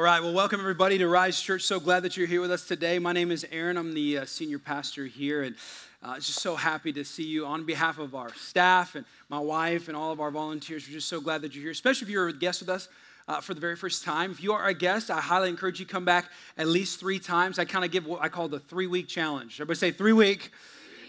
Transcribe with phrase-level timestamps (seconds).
[0.00, 1.60] All right, well, welcome everybody to Rise Church.
[1.60, 2.98] So glad that you're here with us today.
[2.98, 5.54] My name is Aaron, I'm the uh, senior pastor here, and
[6.02, 9.88] uh, just so happy to see you on behalf of our staff and my wife
[9.88, 10.88] and all of our volunteers.
[10.88, 12.88] We're just so glad that you're here, especially if you're a guest with us.
[13.28, 14.32] Uh, for the very first time.
[14.32, 17.60] If you are a guest, I highly encourage you come back at least three times.
[17.60, 19.60] I kind of give what I call the three week challenge.
[19.60, 20.50] Everybody say three week.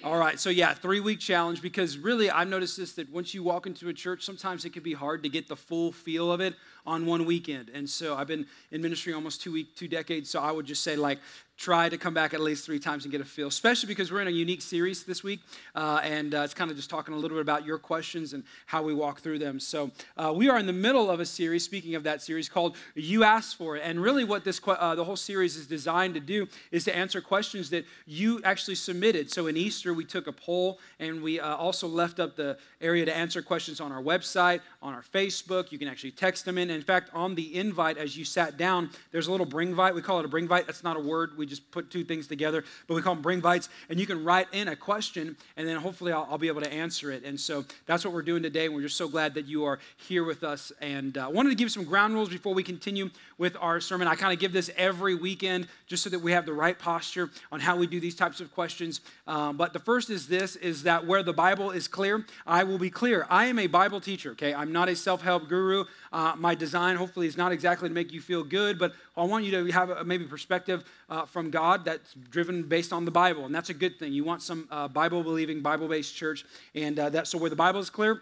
[0.04, 3.44] All right, so yeah, three week challenge because really I've noticed this that once you
[3.44, 6.42] walk into a church, sometimes it can be hard to get the full feel of
[6.42, 6.56] it
[6.88, 7.70] on one weekend.
[7.70, 10.28] And so I've been in ministry almost two week, two decades.
[10.28, 11.20] So I would just say like
[11.62, 14.20] try to come back at least three times and get a feel, especially because we're
[14.22, 15.42] in a unique series this week.
[15.76, 18.44] Uh, and uh, it's kind of just talking a little bit about your questions and
[18.66, 19.60] how we walk through them.
[19.60, 22.78] So uh, we are in the middle of a series, speaking of that series, called
[22.96, 23.84] You Asked For It.
[23.86, 27.22] And really, what this uh, the whole series is designed to do is to answer
[27.22, 29.32] questions that you actually submitted.
[29.32, 33.06] So in Easter, we took a poll and we uh, also left up the area
[33.06, 35.72] to answer questions on our website, on our Facebook.
[35.72, 36.72] You can actually text them in.
[36.72, 39.94] In fact, on the invite, as you sat down, there's a little bring vite.
[39.94, 40.66] We call it a bring vite.
[40.66, 41.38] That's not a word.
[41.38, 43.70] We just put two things together, but we call them bring vites.
[43.90, 46.74] And you can write in a question, and then hopefully I'll, I'll be able to
[46.74, 47.24] answer it.
[47.24, 48.66] And so that's what we're doing today.
[48.66, 50.72] And we're just so glad that you are here with us.
[50.82, 54.08] And I uh, wanted to give some ground rules before we continue with our sermon.
[54.08, 57.30] I kind of give this every weekend just so that we have the right posture
[57.52, 59.02] on how we do these types of questions.
[59.28, 62.78] Um, but the first is this: is that where the Bible is clear, I will
[62.78, 63.28] be clear.
[63.30, 64.32] I am a Bible teacher.
[64.32, 65.86] Okay, I'm not a self-help guru.
[66.14, 69.44] Uh, my design, hopefully, is not exactly to make you feel good, but I want
[69.44, 73.46] you to have a, maybe perspective uh, from God that's driven based on the Bible,
[73.46, 74.14] and that's a good thing.
[74.14, 77.56] You want some uh, Bible believing, Bible based church, and uh, that so where the
[77.56, 78.22] Bible is clear,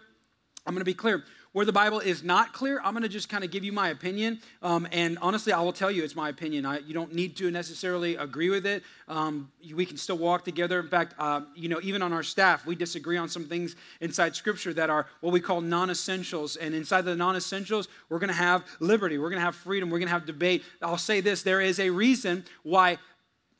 [0.66, 1.24] I'm going to be clear.
[1.52, 3.88] Where the Bible is not clear, I'm going to just kind of give you my
[3.88, 4.38] opinion.
[4.62, 6.64] Um, and honestly, I will tell you it's my opinion.
[6.64, 8.84] I, you don't need to necessarily agree with it.
[9.08, 10.78] Um, we can still walk together.
[10.78, 14.36] In fact, uh, you know, even on our staff, we disagree on some things inside
[14.36, 16.54] Scripture that are what we call non-essentials.
[16.54, 19.18] And inside the non-essentials, we're going to have liberty.
[19.18, 19.90] We're going to have freedom.
[19.90, 20.62] We're going to have debate.
[20.80, 22.98] I'll say this: there is a reason why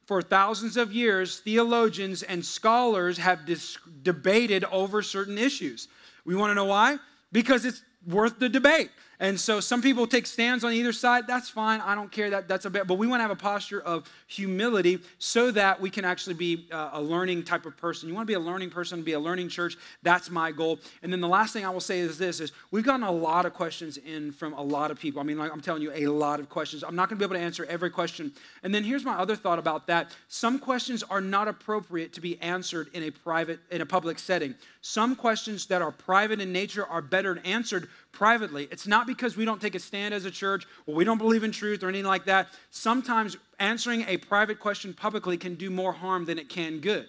[0.06, 5.88] for thousands of years, theologians and scholars have dis- debated over certain issues.
[6.24, 6.98] We want to know why?
[7.30, 8.90] Because it's worth the debate.
[9.20, 11.26] And so some people take stands on either side.
[11.26, 11.82] That's fine.
[11.82, 12.30] I don't care.
[12.30, 12.86] That that's a bit.
[12.86, 16.66] But we want to have a posture of humility so that we can actually be
[16.72, 18.08] uh, a learning type of person.
[18.08, 19.76] You want to be a learning person, be a learning church.
[20.02, 20.78] That's my goal.
[21.02, 23.44] And then the last thing I will say is this: is we've gotten a lot
[23.44, 25.20] of questions in from a lot of people.
[25.20, 26.82] I mean, like I'm telling you, a lot of questions.
[26.82, 28.32] I'm not going to be able to answer every question.
[28.62, 32.40] And then here's my other thought about that: some questions are not appropriate to be
[32.40, 34.54] answered in a private, in a public setting.
[34.82, 38.66] Some questions that are private in nature are better answered privately.
[38.70, 41.44] It's not because we don't take a stand as a church or we don't believe
[41.44, 42.48] in truth or anything like that.
[42.70, 47.08] Sometimes answering a private question publicly can do more harm than it can good.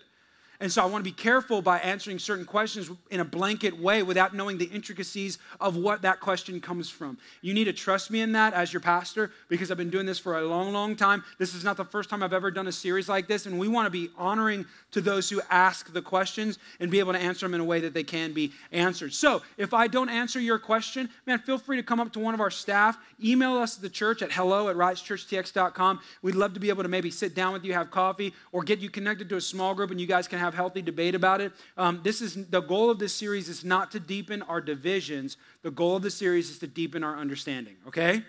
[0.62, 4.04] And so I want to be careful by answering certain questions in a blanket way
[4.04, 7.18] without knowing the intricacies of what that question comes from.
[7.42, 10.20] You need to trust me in that as your pastor because I've been doing this
[10.20, 11.24] for a long, long time.
[11.40, 13.68] This is not the first time I've ever done a series like this, and we
[13.68, 17.48] want to be honoring to those who ask the questions and be able to answer
[17.48, 19.14] them in a way that they can be answered.
[19.14, 22.36] So if I don't answer your question, man, feel free to come up to one
[22.36, 26.00] of our staff, email us at the church at hello at risechurchtx.com.
[26.22, 28.78] We'd love to be able to maybe sit down with you, have coffee, or get
[28.78, 31.40] you connected to a small group and you guys can have have healthy debate about
[31.40, 31.54] it.
[31.78, 35.38] Um, this is the goal of this series is not to deepen our divisions.
[35.64, 37.76] The goal of the series is to deepen our understanding.
[37.88, 38.22] Okay?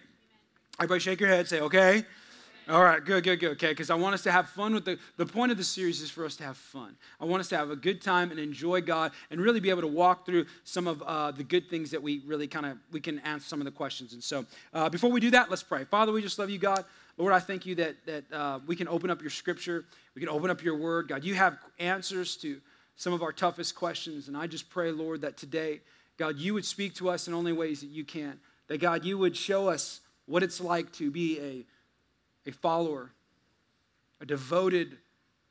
[0.78, 1.49] Everybody, shake your head.
[1.49, 2.05] Say okay.
[2.69, 3.53] All right, good, good, good.
[3.53, 6.00] Okay, because I want us to have fun with the the point of the series
[6.00, 6.94] is for us to have fun.
[7.21, 9.81] I want us to have a good time and enjoy God and really be able
[9.81, 13.00] to walk through some of uh, the good things that we really kind of we
[13.00, 14.12] can answer some of the questions.
[14.12, 15.84] And so, uh, before we do that, let's pray.
[15.84, 16.84] Father, we just love you, God.
[17.19, 19.84] Lord, I thank you that, that uh, we can open up your scripture,
[20.15, 21.09] we can open up your word.
[21.09, 22.61] God, you have answers to
[22.97, 24.28] some of our toughest questions.
[24.28, 25.81] And I just pray, Lord, that today,
[26.17, 28.39] God, you would speak to us in only ways that you can.
[28.69, 33.11] That, God, you would show us what it's like to be a, a follower,
[34.21, 34.97] a devoted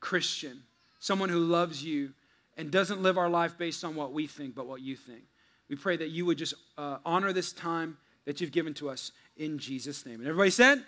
[0.00, 0.62] Christian,
[0.98, 2.12] someone who loves you
[2.56, 5.22] and doesn't live our life based on what we think, but what you think.
[5.68, 9.12] We pray that you would just uh, honor this time that you've given to us
[9.36, 10.20] in Jesus' name.
[10.20, 10.84] And everybody said,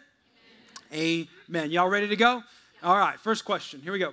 [0.93, 1.71] Amen.
[1.71, 2.43] Y'all ready to go?
[2.83, 3.81] All right, first question.
[3.81, 4.13] Here we go.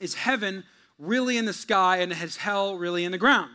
[0.00, 0.64] Is heaven
[0.98, 3.50] really in the sky and is hell really in the ground?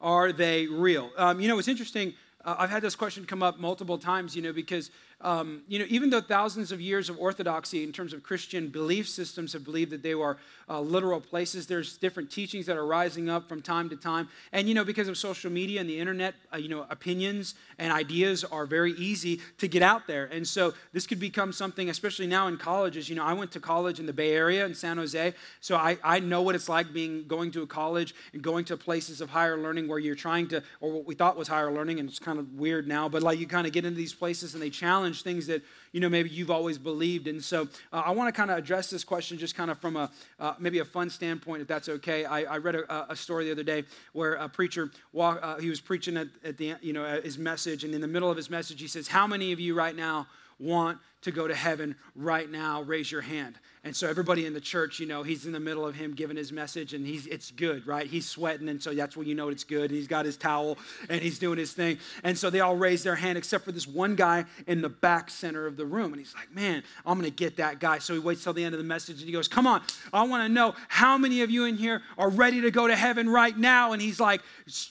[0.00, 1.10] Are they real?
[1.16, 2.14] Um, you know, it's interesting.
[2.44, 4.90] Uh, I've had this question come up multiple times, you know, because
[5.22, 9.08] um, you know, even though thousands of years of orthodoxy in terms of Christian belief
[9.08, 10.38] systems have believed that they were
[10.68, 14.28] uh, literal places, there's different teachings that are rising up from time to time.
[14.50, 17.92] And, you know, because of social media and the internet, uh, you know, opinions and
[17.92, 20.24] ideas are very easy to get out there.
[20.26, 23.08] And so this could become something, especially now in colleges.
[23.08, 25.96] You know, I went to college in the Bay Area in San Jose, so I,
[26.02, 29.30] I know what it's like being going to a college and going to places of
[29.30, 32.18] higher learning where you're trying to, or what we thought was higher learning, and it's
[32.18, 34.62] kind kind of weird now, but like you kind of get into these places and
[34.62, 35.62] they challenge things that,
[35.92, 37.26] you know, maybe you've always believed.
[37.26, 39.96] And so uh, I want to kind of address this question just kind of from
[39.96, 40.10] a
[40.40, 42.24] uh, maybe a fun standpoint, if that's okay.
[42.24, 45.68] I, I read a, a, story the other day where a preacher, walk, uh, he
[45.68, 48.48] was preaching at, at the, you know, his message, and in the middle of his
[48.48, 50.26] message, he says, How many of you right now
[50.58, 52.82] want to go to heaven right now?
[52.82, 53.58] Raise your hand.
[53.84, 56.36] And so everybody in the church, you know, he's in the middle of him giving
[56.36, 58.06] his message and he's it's good, right?
[58.06, 59.90] He's sweating and so that's when you know it's good.
[59.90, 60.78] He's got his towel
[61.08, 61.98] and he's doing his thing.
[62.22, 65.30] And so they all raise their hand except for this one guy in the back
[65.30, 66.12] center of the room.
[66.12, 68.72] And he's like, "Man, I'm to get that guy." So he waits till the end
[68.72, 69.82] of the message and he goes, "Come on.
[70.12, 72.94] I want to know how many of you in here are ready to go to
[72.94, 74.42] heaven right now?" And he's like,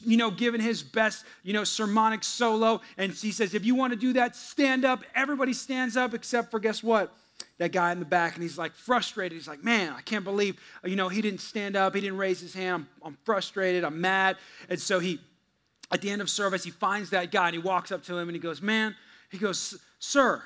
[0.02, 3.94] you know, giving his best, you know, sermonic solo and he says, "If you want
[3.94, 7.12] to do that, stand up." Everybody stands up except for guess what?
[7.58, 9.34] that guy in the back and he's like frustrated.
[9.38, 11.94] He's like, man, I can't believe, you know, he didn't stand up.
[11.94, 12.88] He didn't raise his hand.
[13.04, 13.84] I'm, I'm frustrated.
[13.84, 14.38] I'm mad.
[14.70, 15.20] And so he,
[15.92, 18.30] at the end of service, he finds that guy and he walks up to him
[18.30, 18.96] and he goes, man,
[19.30, 20.42] he goes, sir,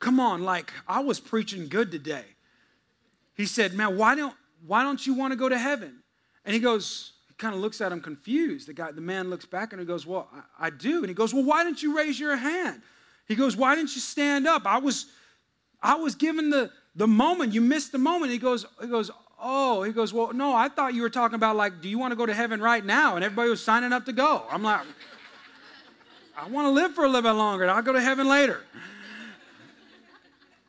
[0.00, 0.42] come on.
[0.42, 2.24] Like, I was preaching good today.
[3.34, 4.34] He said, man, why don't,
[4.66, 6.02] why don't you want to go to heaven?
[6.44, 8.68] And he goes, he kind of looks at him confused.
[8.68, 10.28] The guy, the man looks back and he goes, well,
[10.58, 10.98] I, I do.
[10.98, 12.82] And he goes, well, why didn't you raise your hand?
[13.30, 14.66] He goes, why didn't you stand up?
[14.66, 15.06] I was,
[15.80, 17.54] I was given the, the moment.
[17.54, 18.32] You missed the moment.
[18.32, 19.08] He goes, he goes,
[19.40, 22.10] oh, he goes, well, no, I thought you were talking about like, do you want
[22.10, 23.14] to go to heaven right now?
[23.14, 24.42] And everybody was signing up to go.
[24.50, 24.84] I'm like,
[26.36, 27.70] I want to live for a little bit longer.
[27.70, 28.62] I'll go to heaven later.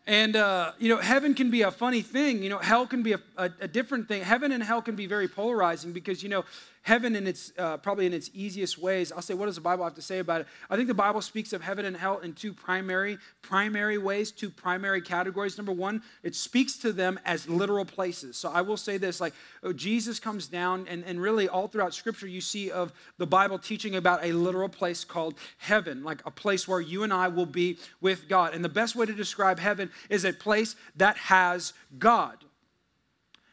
[0.05, 2.43] And, uh, you know, heaven can be a funny thing.
[2.43, 4.21] You know, hell can be a, a, a different thing.
[4.21, 6.45] Heaven and hell can be very polarizing because, you know,
[6.83, 9.11] heaven in its uh, probably in its easiest ways.
[9.11, 10.47] I'll say what does the bible have to say about it?
[10.69, 14.49] I think the bible speaks of heaven and hell in two primary primary ways two
[14.49, 15.57] primary categories.
[15.57, 18.37] Number one it speaks to them as literal places.
[18.37, 19.33] So i will say this like
[19.63, 23.59] oh, jesus comes down and, and really all throughout scripture you see of the bible
[23.59, 27.45] teaching about a literal place called heaven like a place where you and i will
[27.45, 28.53] be with god.
[28.53, 32.37] And the best way to describe heaven is a place that has god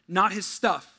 [0.07, 0.98] not his stuff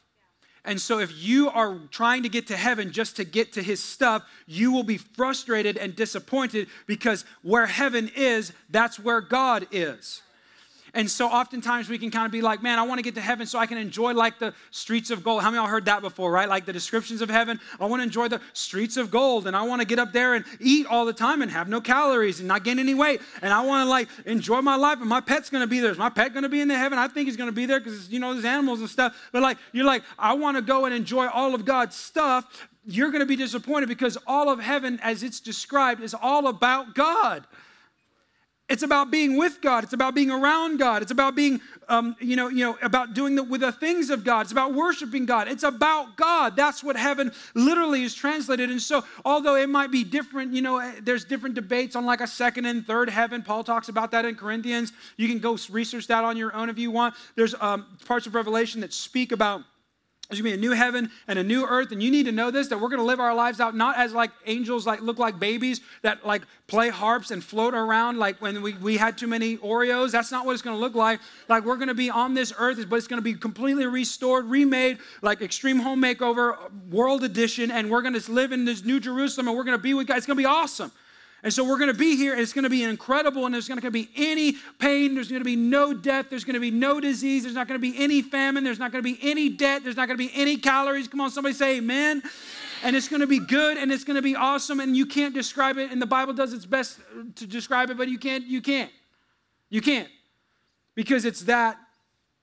[0.65, 3.83] and so, if you are trying to get to heaven just to get to his
[3.83, 10.23] stuff, you will be frustrated and disappointed because where heaven is, that's where God is.
[10.95, 13.21] And so oftentimes we can kind of be like, man, I want to get to
[13.21, 15.43] heaven so I can enjoy like the streets of gold.
[15.43, 16.49] How many of y'all heard that before, right?
[16.49, 17.61] Like the descriptions of heaven.
[17.79, 20.35] I want to enjoy the streets of gold and I want to get up there
[20.35, 23.21] and eat all the time and have no calories and not gain any weight.
[23.43, 25.91] And I want to like enjoy my life and my pet's going to be there.
[25.91, 26.99] Is my pet going to be in the heaven?
[26.99, 29.17] I think he's going to be there because, you know, there's animals and stuff.
[29.33, 32.69] But like, you're like, I want to go and enjoy all of God's stuff.
[32.87, 36.95] You're going to be disappointed because all of heaven, as it's described, is all about
[36.95, 37.47] God.
[38.71, 39.83] It's about being with God.
[39.83, 41.03] It's about being around God.
[41.03, 44.23] It's about being, um, you know, you know, about doing the, with the things of
[44.23, 44.43] God.
[44.43, 45.49] It's about worshiping God.
[45.49, 46.55] It's about God.
[46.55, 48.71] That's what heaven literally is translated.
[48.71, 52.21] And so, although it might be different, you know, eh, there's different debates on like
[52.21, 53.43] a second and third heaven.
[53.43, 54.93] Paul talks about that in Corinthians.
[55.17, 57.17] You can go research that on your own if you want.
[57.35, 59.63] There's um, parts of Revelation that speak about
[60.31, 62.53] there's gonna be a new heaven and a new earth, and you need to know
[62.53, 65.41] this that we're gonna live our lives out not as like angels, like look like
[65.41, 69.57] babies that like play harps and float around like when we, we had too many
[69.57, 70.13] Oreos.
[70.13, 71.19] That's not what it's gonna look like.
[71.49, 75.43] Like we're gonna be on this earth, but it's gonna be completely restored, remade, like
[75.43, 76.57] extreme home makeover,
[76.91, 80.07] world edition, and we're gonna live in this new Jerusalem and we're gonna be with
[80.07, 80.17] God.
[80.17, 80.93] It's gonna be awesome.
[81.43, 83.67] And so we're going to be here, and it's going to be incredible, and there's
[83.67, 86.71] going to be any pain, there's going to be no death, there's going to be
[86.71, 89.49] no disease, there's not going to be any famine, there's not going to be any
[89.49, 91.09] debt, there's not going to be any calories.
[91.09, 92.23] Come on, somebody say amen.
[92.83, 95.35] And it's going to be good and it's going to be awesome, and you can't
[95.35, 97.01] describe it, and the Bible does its best
[97.37, 98.91] to describe it, but you can't, you can't.
[99.71, 100.09] You can't.
[100.95, 101.79] Because it's that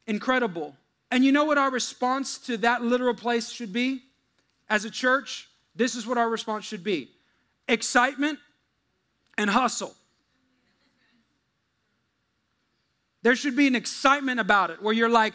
[0.08, 0.76] incredible.
[1.12, 4.02] And you know what our response to that literal place should be?
[4.70, 7.12] As a church, this is what our response should be
[7.70, 8.40] excitement
[9.38, 9.96] and hustle.
[13.24, 15.34] There should be an excitement about it where you're like,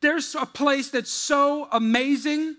[0.00, 2.56] there's a place that's so amazing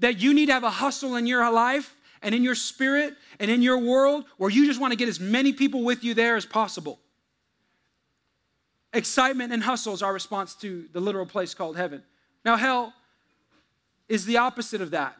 [0.00, 3.50] that you need to have a hustle in your life and in your spirit and
[3.50, 6.36] in your world where you just want to get as many people with you there
[6.36, 6.98] as possible.
[8.92, 12.02] Excitement and hustle is our response to the literal place called heaven.
[12.44, 12.92] Now, hell
[14.08, 15.16] is the opposite of that.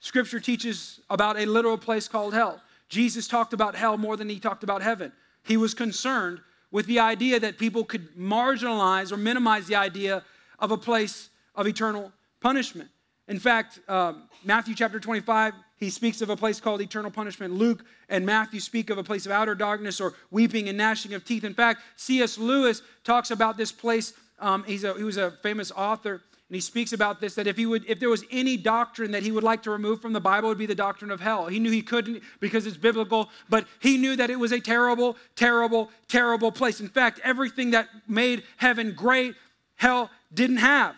[0.00, 2.60] Scripture teaches about a literal place called hell.
[2.92, 5.12] Jesus talked about hell more than he talked about heaven.
[5.44, 10.22] He was concerned with the idea that people could marginalize or minimize the idea
[10.58, 12.90] of a place of eternal punishment.
[13.28, 17.54] In fact, um, Matthew chapter 25, he speaks of a place called eternal punishment.
[17.54, 21.24] Luke and Matthew speak of a place of outer darkness or weeping and gnashing of
[21.24, 21.44] teeth.
[21.44, 22.36] In fact, C.S.
[22.36, 24.12] Lewis talks about this place.
[24.38, 26.20] Um, a, he was a famous author
[26.52, 29.22] and he speaks about this that if he would if there was any doctrine that
[29.22, 31.46] he would like to remove from the bible it would be the doctrine of hell.
[31.46, 35.16] He knew he couldn't because it's biblical but he knew that it was a terrible
[35.34, 36.78] terrible terrible place.
[36.80, 39.34] In fact everything that made heaven great
[39.76, 40.94] hell didn't have.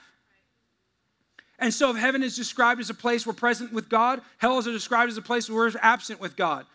[1.61, 4.65] And so if heaven is described as a place we're present with god hell is
[4.65, 6.67] described as a place where we're absent with god.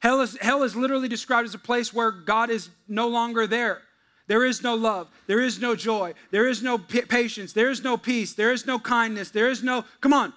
[0.00, 3.80] Hell is, hell is literally described as a place where god is no longer there
[4.26, 5.08] there is no love.
[5.26, 6.14] There is no joy.
[6.30, 7.52] There is no patience.
[7.52, 8.34] There is no peace.
[8.34, 9.30] There is no kindness.
[9.30, 10.32] There is no, come on.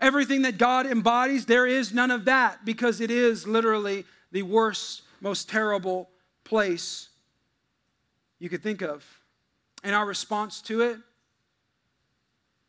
[0.00, 5.02] Everything that God embodies, there is none of that because it is literally the worst,
[5.20, 6.08] most terrible
[6.44, 7.08] place
[8.38, 9.04] you could think of.
[9.84, 10.98] And our response to it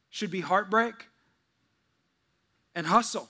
[0.09, 1.07] should be heartbreak
[2.75, 3.29] and hustle.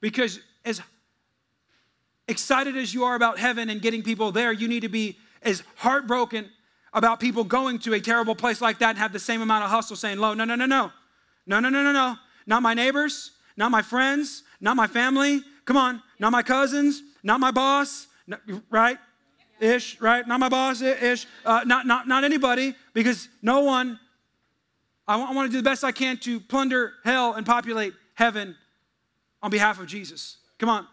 [0.00, 0.80] Because as
[2.28, 5.62] excited as you are about heaven and getting people there, you need to be as
[5.76, 6.50] heartbroken
[6.92, 9.70] about people going to a terrible place like that and have the same amount of
[9.70, 10.92] hustle saying, "Lo, no, no, no, no.
[11.46, 12.16] No, no, no, no, no.
[12.46, 15.42] Not my neighbors, not my friends, not my family.
[15.64, 18.06] Come on, not my cousins, not my boss,
[18.70, 18.98] right?
[19.60, 20.26] Ish, right?
[20.26, 21.26] Not my boss, ish.
[21.44, 23.98] Uh, not, not, not anybody, because no one.
[25.08, 27.94] I want, I want to do the best I can to plunder hell and populate
[28.14, 28.56] heaven
[29.40, 30.38] on behalf of Jesus.
[30.58, 30.86] Come on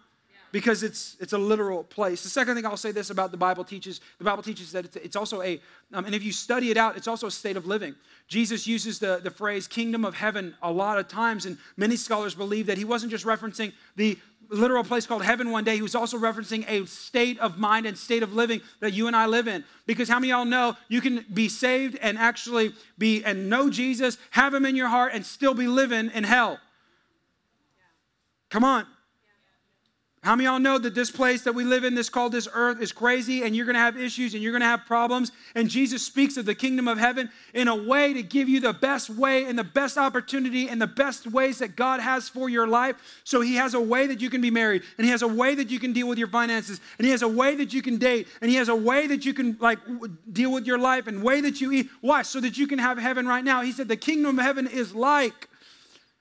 [0.54, 2.22] because it's, it's a literal place.
[2.22, 4.96] The second thing I'll say this about the Bible teaches the Bible teaches that it's,
[4.98, 5.60] it's also a,
[5.92, 7.96] um, and if you study it out, it's also a state of living.
[8.28, 12.36] Jesus uses the, the phrase kingdom of heaven a lot of times, and many scholars
[12.36, 14.18] believe that he wasn't just referencing the
[14.50, 17.98] literal place called heaven one day, he was also referencing a state of mind and
[17.98, 19.64] state of living that you and I live in.
[19.88, 23.72] Because how many of y'all know you can be saved and actually be and know
[23.72, 26.60] Jesus, have him in your heart, and still be living in hell?
[28.52, 28.86] Come on.
[30.24, 32.48] How many of y'all know that this place that we live in, this called this
[32.54, 35.34] earth, is crazy and you're going to have issues and you're going to have problems?
[35.54, 38.72] And Jesus speaks of the kingdom of heaven in a way to give you the
[38.72, 42.66] best way and the best opportunity and the best ways that God has for your
[42.66, 42.96] life.
[43.26, 45.56] So He has a way that you can be married and He has a way
[45.56, 47.98] that you can deal with your finances and He has a way that you can
[47.98, 49.80] date and He has a way that you can like
[50.32, 51.90] deal with your life and way that you eat.
[52.00, 52.22] Why?
[52.22, 53.62] So that you can have heaven right now.
[53.62, 55.50] He said the kingdom of heaven is like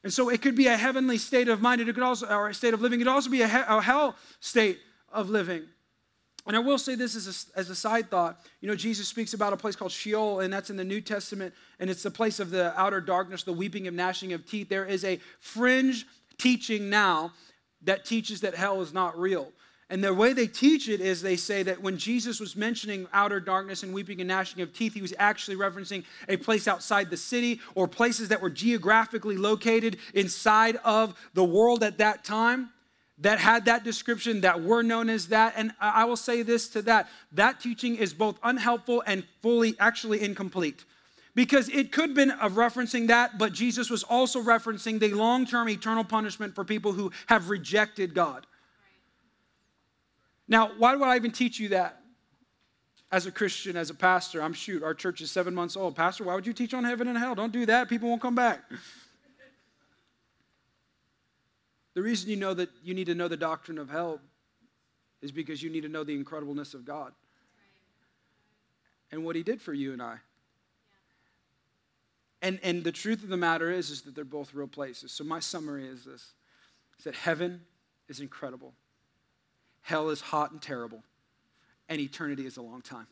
[0.04, 2.54] and so it could be a heavenly state of mind, it could also, or a
[2.54, 3.00] state of living.
[3.00, 4.78] It could also be a, he- a hell state
[5.12, 5.62] of living.
[6.44, 8.44] And I will say this as a, as a side thought.
[8.60, 11.54] You know, Jesus speaks about a place called Sheol, and that's in the New Testament,
[11.78, 14.68] and it's the place of the outer darkness, the weeping and gnashing of teeth.
[14.68, 16.04] There is a fringe
[16.38, 17.32] teaching now
[17.82, 19.52] that teaches that hell is not real.
[19.92, 23.40] And the way they teach it is they say that when Jesus was mentioning outer
[23.40, 27.16] darkness and weeping and gnashing of teeth, he was actually referencing a place outside the
[27.18, 32.70] city or places that were geographically located inside of the world at that time
[33.18, 35.52] that had that description that were known as that.
[35.58, 40.22] And I will say this to that that teaching is both unhelpful and fully, actually
[40.22, 40.86] incomplete.
[41.34, 45.44] Because it could have been of referencing that, but Jesus was also referencing the long
[45.44, 48.46] term eternal punishment for people who have rejected God.
[50.52, 51.98] Now, why would I even teach you that?
[53.10, 55.96] As a Christian, as a pastor, I'm shoot, our church is seven months old.
[55.96, 57.34] Pastor, why would you teach on heaven and hell?
[57.34, 57.88] Don't do that.
[57.88, 58.60] People won't come back.
[61.94, 64.20] The reason you know that you need to know the doctrine of hell
[65.22, 67.12] is because you need to know the incredibleness of God
[69.10, 70.18] and what He did for you and I.
[72.42, 75.12] And, and the truth of the matter is, is that they're both real places.
[75.12, 76.32] So my summary is this:
[76.98, 77.62] is that heaven
[78.10, 78.74] is incredible.
[79.82, 81.02] Hell is hot and terrible,
[81.88, 83.06] and eternity is a long time.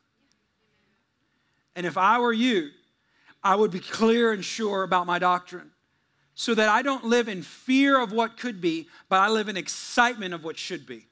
[1.76, 2.70] And if I were you,
[3.42, 5.70] I would be clear and sure about my doctrine
[6.34, 9.56] so that I don't live in fear of what could be, but I live in
[9.56, 11.06] excitement of what should be.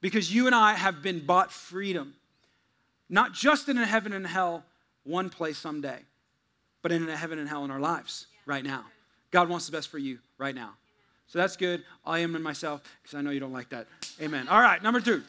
[0.00, 2.14] Because you and I have been bought freedom,
[3.08, 4.64] not just in a heaven and hell,
[5.04, 5.98] one place someday,
[6.82, 8.84] but in a heaven and hell in our lives right now.
[9.30, 10.74] God wants the best for you right now.
[11.28, 11.82] So that's good.
[12.04, 13.86] I am in myself because I know you don't like that.
[14.20, 14.48] Amen.
[14.48, 15.22] All right, number two.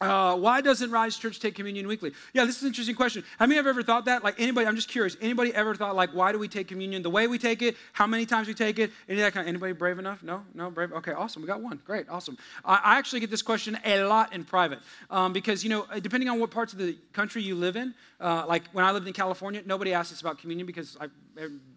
[0.00, 2.12] Uh, why doesn't Rise Church take communion weekly?
[2.32, 3.24] Yeah, this is an interesting question.
[3.38, 4.24] How many have ever thought that?
[4.24, 5.16] Like anybody, I'm just curious.
[5.20, 7.02] Anybody ever thought like, why do we take communion?
[7.02, 9.46] The way we take it, how many times we take it, any that kind.
[9.46, 10.22] Of, anybody brave enough?
[10.22, 10.92] No, no, brave.
[10.92, 11.42] Okay, awesome.
[11.42, 11.80] We got one.
[11.86, 12.36] Great, awesome.
[12.64, 14.80] I, I actually get this question a lot in private
[15.10, 18.44] um, because you know, depending on what parts of the country you live in, uh,
[18.46, 21.08] like when I lived in California, nobody asked us about communion because I,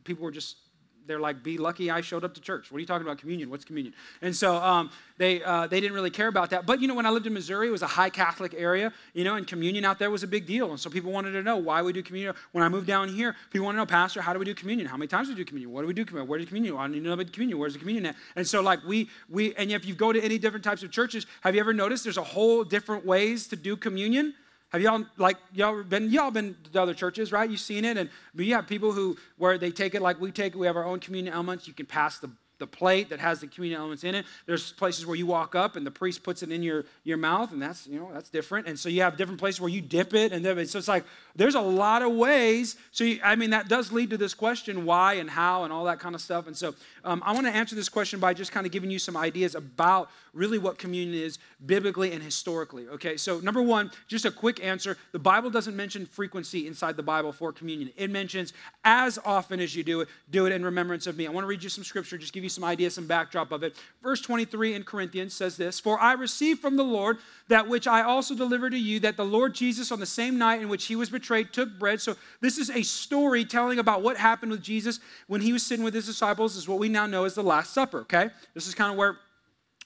[0.03, 0.57] people were just
[1.08, 2.72] they're like, be lucky I showed up to church.
[2.72, 3.50] What are you talking about communion?
[3.50, 3.94] What's communion?
[4.22, 6.66] And so um, they, uh, they didn't really care about that.
[6.66, 9.24] But, you know, when I lived in Missouri, it was a high Catholic area, you
[9.24, 10.70] know, and communion out there was a big deal.
[10.72, 12.36] And so people wanted to know why we do communion.
[12.52, 14.88] When I moved down here, people want to know, Pastor, how do we do communion?
[14.88, 15.72] How many times do we do communion?
[15.72, 16.30] What do we do communion?
[16.30, 16.76] Where do communion?
[16.76, 17.58] I don't need to know about communion.
[17.58, 18.16] Where's the communion at?
[18.36, 21.26] And so, like, we, we, and if you go to any different types of churches,
[21.42, 24.34] have you ever noticed there's a whole different ways to do communion?
[24.70, 27.50] Have y'all like y'all been y'all been to other churches, right?
[27.50, 30.54] You've seen it, and we have people who where they take it like we take
[30.54, 30.58] it.
[30.58, 31.68] We have our own communion elements.
[31.68, 34.26] You can pass the the plate that has the communion elements in it.
[34.46, 37.52] There's places where you walk up and the priest puts it in your, your mouth,
[37.52, 38.68] and that's, you know, that's different.
[38.68, 41.06] And so you have different places where you dip it, and then, so it's like
[41.36, 42.78] there's a lot of ways.
[42.92, 45.86] So, you, I mean, that does lead to this question why and how and all
[45.86, 46.48] that kind of stuff.
[46.48, 46.74] And so
[47.04, 49.56] um, I want to answer this question by just kind of giving you some ideas
[49.56, 52.88] about really what communion is biblically and historically.
[52.90, 57.04] Okay, so number one, just a quick answer the Bible doesn't mention frequency inside the
[57.04, 61.08] Bible for communion, it mentions as often as you do it, do it in remembrance
[61.08, 61.28] of me.
[61.28, 63.63] I want to read you some scripture, just give you some ideas, some backdrop of
[63.63, 63.75] it.
[64.01, 68.04] Verse 23 in Corinthians says this For I received from the Lord that which I
[68.04, 70.96] also delivered to you, that the Lord Jesus, on the same night in which he
[70.96, 72.01] was betrayed, took bread.
[72.01, 75.84] So this is a story telling about what happened with Jesus when he was sitting
[75.84, 78.30] with his disciples, is what we now know as the Last Supper, okay?
[78.54, 79.18] This is kind of where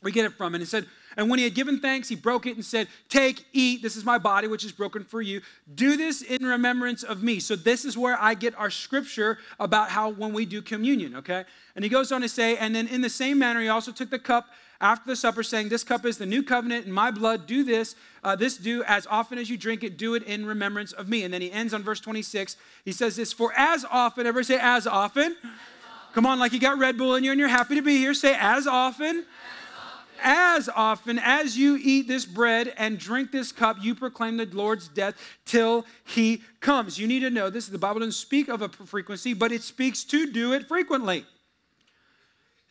[0.02, 0.56] we get it from.
[0.56, 0.86] And it said,
[1.18, 4.06] and when he had given thanks, he broke it and said, Take, eat, this is
[4.06, 5.42] my body, which is broken for you.
[5.76, 7.40] Do this in remembrance of me.
[7.40, 11.44] So, this is where I get our scripture about how when we do communion, okay?
[11.76, 14.10] And he goes on to say, And then in the same manner, he also took
[14.10, 14.48] the cup
[14.80, 17.46] after the supper, saying, This cup is the new covenant in my blood.
[17.46, 20.94] Do this, uh, this do as often as you drink it, do it in remembrance
[20.94, 21.24] of me.
[21.24, 22.56] And then he ends on verse 26.
[22.86, 25.36] He says this, For as often, everybody say, As often.
[26.14, 28.14] Come on, like you got Red Bull in you and you're happy to be here.
[28.14, 29.26] Say, As often as
[30.24, 35.16] often as you eat this bread and drink this cup, you proclaim the Lord's death
[35.46, 36.98] till he comes.
[36.98, 37.68] You need to know this.
[37.68, 41.26] The Bible doesn't speak of a frequency, but it speaks to do it frequently.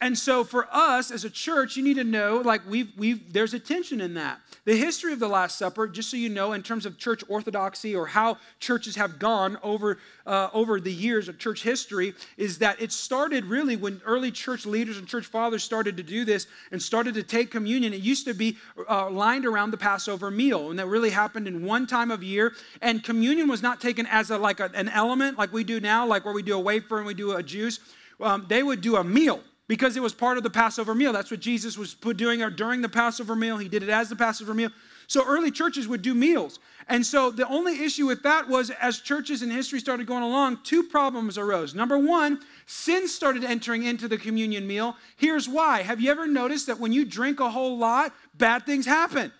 [0.02, 3.52] And so for us as a church, you need to know like we've, we've there's
[3.52, 4.40] a tension in that.
[4.64, 7.94] The history of the Last Supper, just so you know, in terms of church orthodoxy
[7.94, 12.80] or how churches have gone over, uh, over the years of church history, is that
[12.80, 16.80] it started really when early church leaders and church fathers started to do this and
[16.80, 17.92] started to take communion.
[17.92, 18.56] It used to be
[18.88, 22.54] uh, lined around the Passover meal, and that really happened in one time of year.
[22.80, 26.06] And communion was not taken as a, like a, an element like we do now,
[26.06, 27.80] like where we do a wafer and we do a juice.
[28.18, 31.12] Um, they would do a meal because it was part of the Passover meal.
[31.12, 33.56] That's what Jesus was doing during the Passover meal.
[33.56, 34.70] He did it as the Passover meal.
[35.06, 36.58] So early churches would do meals.
[36.88, 40.58] And so the only issue with that was as churches in history started going along,
[40.64, 41.72] two problems arose.
[41.72, 44.96] Number one, sin started entering into the communion meal.
[45.16, 45.82] Here's why.
[45.82, 49.30] Have you ever noticed that when you drink a whole lot, bad things happen?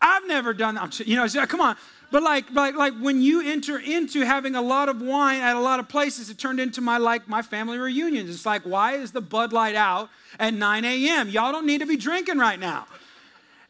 [0.00, 1.00] I've never done that.
[1.00, 1.76] You know, come on.
[2.12, 5.60] But like, like, like when you enter into having a lot of wine at a
[5.60, 8.28] lot of places, it turned into my like my family reunions.
[8.28, 11.30] It's like, why is the Bud Light out at 9 a.m.?
[11.30, 12.86] Y'all don't need to be drinking right now.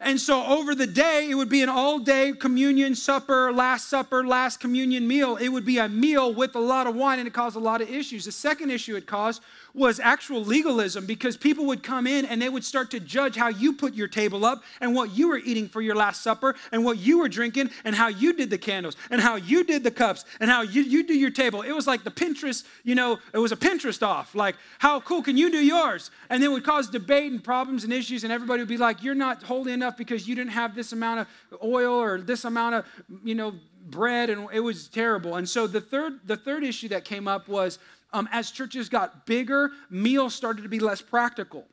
[0.01, 4.27] And so over the day, it would be an all day communion supper, last supper,
[4.27, 5.37] last communion meal.
[5.37, 7.81] It would be a meal with a lot of wine, and it caused a lot
[7.81, 8.25] of issues.
[8.25, 9.43] The second issue it caused
[9.75, 13.49] was actual legalism because people would come in and they would start to judge how
[13.49, 16.85] you put your table up and what you were eating for your last supper and
[16.85, 19.91] what you were drinking and how you did the candles and how you did the
[19.91, 21.63] cups and how you, you do your table.
[21.63, 24.35] It was like the Pinterest, you know, it was a Pinterest off.
[24.35, 26.11] Like, how cool can you do yours?
[26.31, 29.15] And it would cause debate and problems and issues, and everybody would be like, you're
[29.15, 31.27] not holy enough because you didn't have this amount of
[31.63, 32.85] oil or this amount of,
[33.25, 33.55] you know,
[33.87, 37.49] bread and it was terrible and so the third the third issue that came up
[37.49, 37.81] was
[38.13, 41.67] um, as churches got bigger, meals started to be less practical.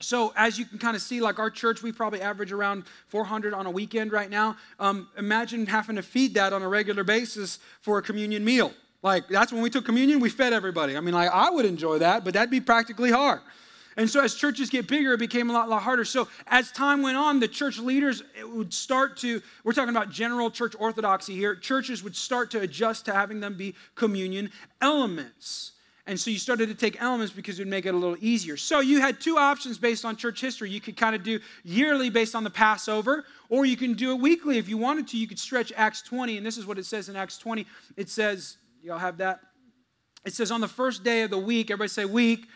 [0.00, 3.54] So, as you can kind of see, like our church, we probably average around 400
[3.54, 4.56] on a weekend right now.
[4.78, 8.72] Um, imagine having to feed that on a regular basis for a communion meal.
[9.02, 10.96] Like, that's when we took communion, we fed everybody.
[10.96, 13.40] I mean, like, I would enjoy that, but that'd be practically hard.
[13.96, 16.04] And so as churches get bigger, it became a lot, lot harder.
[16.04, 20.50] So as time went on, the church leaders would start to, we're talking about general
[20.50, 24.50] church orthodoxy here, churches would start to adjust to having them be communion
[24.82, 25.72] elements.
[26.08, 28.56] And so you started to take elements because it would make it a little easier.
[28.56, 30.70] So you had two options based on church history.
[30.70, 34.20] You could kind of do yearly based on the Passover, or you can do it
[34.20, 35.18] weekly if you wanted to.
[35.18, 37.66] You could stretch Acts 20, and this is what it says in Acts 20.
[37.96, 39.40] It says, y'all have that?
[40.24, 42.46] It says, on the first day of the week, everybody say week,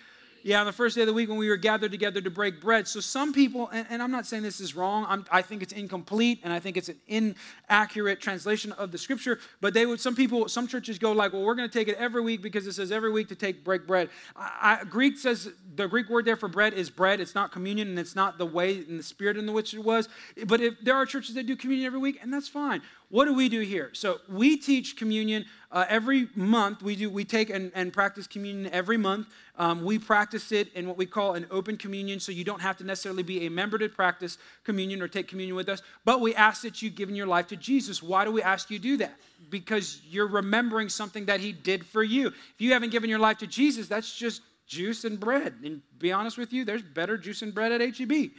[0.42, 2.60] yeah, on the first day of the week when we were gathered together to break
[2.60, 2.88] bread.
[2.88, 5.72] So some people, and, and I'm not saying this is wrong, I'm, i think it's
[5.72, 10.14] incomplete and I think it's an inaccurate translation of the scripture, but they would, some
[10.14, 12.72] people, some churches go like, well, we're going to take it every week because it
[12.72, 14.08] says every week to take break bread.
[14.36, 17.20] I, I, Greek says, the Greek word there for bread is bread.
[17.20, 20.08] It's not communion and it's not the way and the spirit in which it was.
[20.46, 22.82] But if there are churches that do communion every week, and that's fine.
[23.10, 23.90] What do we do here?
[23.92, 26.80] So we teach communion uh, every month.
[26.80, 29.26] We do we take and, and practice communion every month.
[29.56, 32.76] Um, we practice it in what we call an open communion, so you don't have
[32.78, 35.82] to necessarily be a member to practice communion or take communion with us.
[36.04, 38.00] But we ask that you've given your life to Jesus.
[38.00, 39.16] Why do we ask you do that?
[39.50, 42.28] Because you're remembering something that He did for you.
[42.28, 45.54] If you haven't given your life to Jesus, that's just juice and bread.
[45.64, 48.30] And be honest with you, there's better juice and bread at HEB.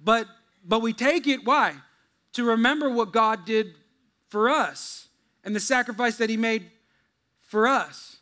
[0.00, 0.26] But
[0.66, 1.76] but we take it why?
[2.34, 3.74] To remember what God did
[4.28, 5.08] for us
[5.44, 6.70] and the sacrifice that He made
[7.40, 8.18] for us.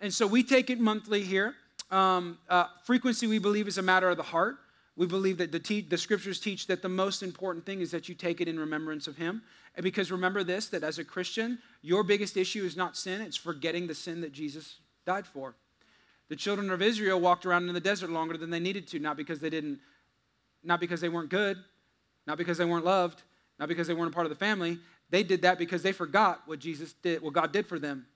[0.00, 1.54] And so we take it monthly here.
[1.90, 4.56] Um, uh, frequency, we believe, is a matter of the heart.
[4.96, 8.08] We believe that the, te- the scriptures teach that the most important thing is that
[8.08, 9.42] you take it in remembrance of Him.
[9.74, 13.36] And because remember this, that as a Christian, your biggest issue is not sin, it's
[13.36, 15.54] forgetting the sin that Jesus died for.
[16.28, 19.16] The children of Israel walked around in the desert longer than they needed to, not
[19.16, 19.78] because they didn't,
[20.64, 21.58] not because they weren't good,
[22.26, 23.22] not because they weren't loved,
[23.58, 24.78] not because they weren't a part of the family.
[25.10, 28.06] They did that because they forgot what Jesus did, what God did for them.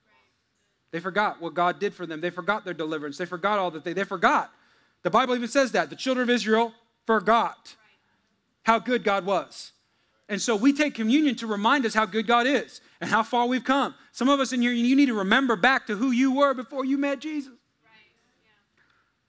[0.91, 2.19] They forgot what God did for them.
[2.21, 3.17] They forgot their deliverance.
[3.17, 4.51] They forgot all that they they forgot.
[5.03, 6.73] The Bible even says that the children of Israel
[7.05, 7.75] forgot
[8.63, 9.71] how good God was.
[10.29, 13.47] And so we take communion to remind us how good God is and how far
[13.47, 13.95] we've come.
[14.11, 16.85] Some of us in here, you need to remember back to who you were before
[16.85, 17.53] you met Jesus.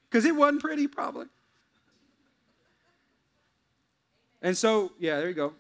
[0.09, 1.27] Because it wasn't pretty, probably.
[4.42, 5.55] And so, yeah, there you go.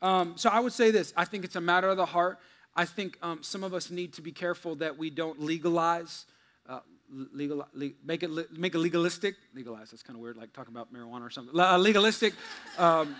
[0.00, 2.38] Um, so I would say this I think it's a matter of the heart.
[2.76, 6.26] I think um, some of us need to be careful that we don't legalize,
[6.68, 6.78] uh,
[7.10, 9.34] legal, le- make, it, make it legalistic.
[9.52, 11.58] Legalize, that's kind of weird, like talking about marijuana or something.
[11.58, 12.34] Uh, legalistic,
[12.78, 13.16] um,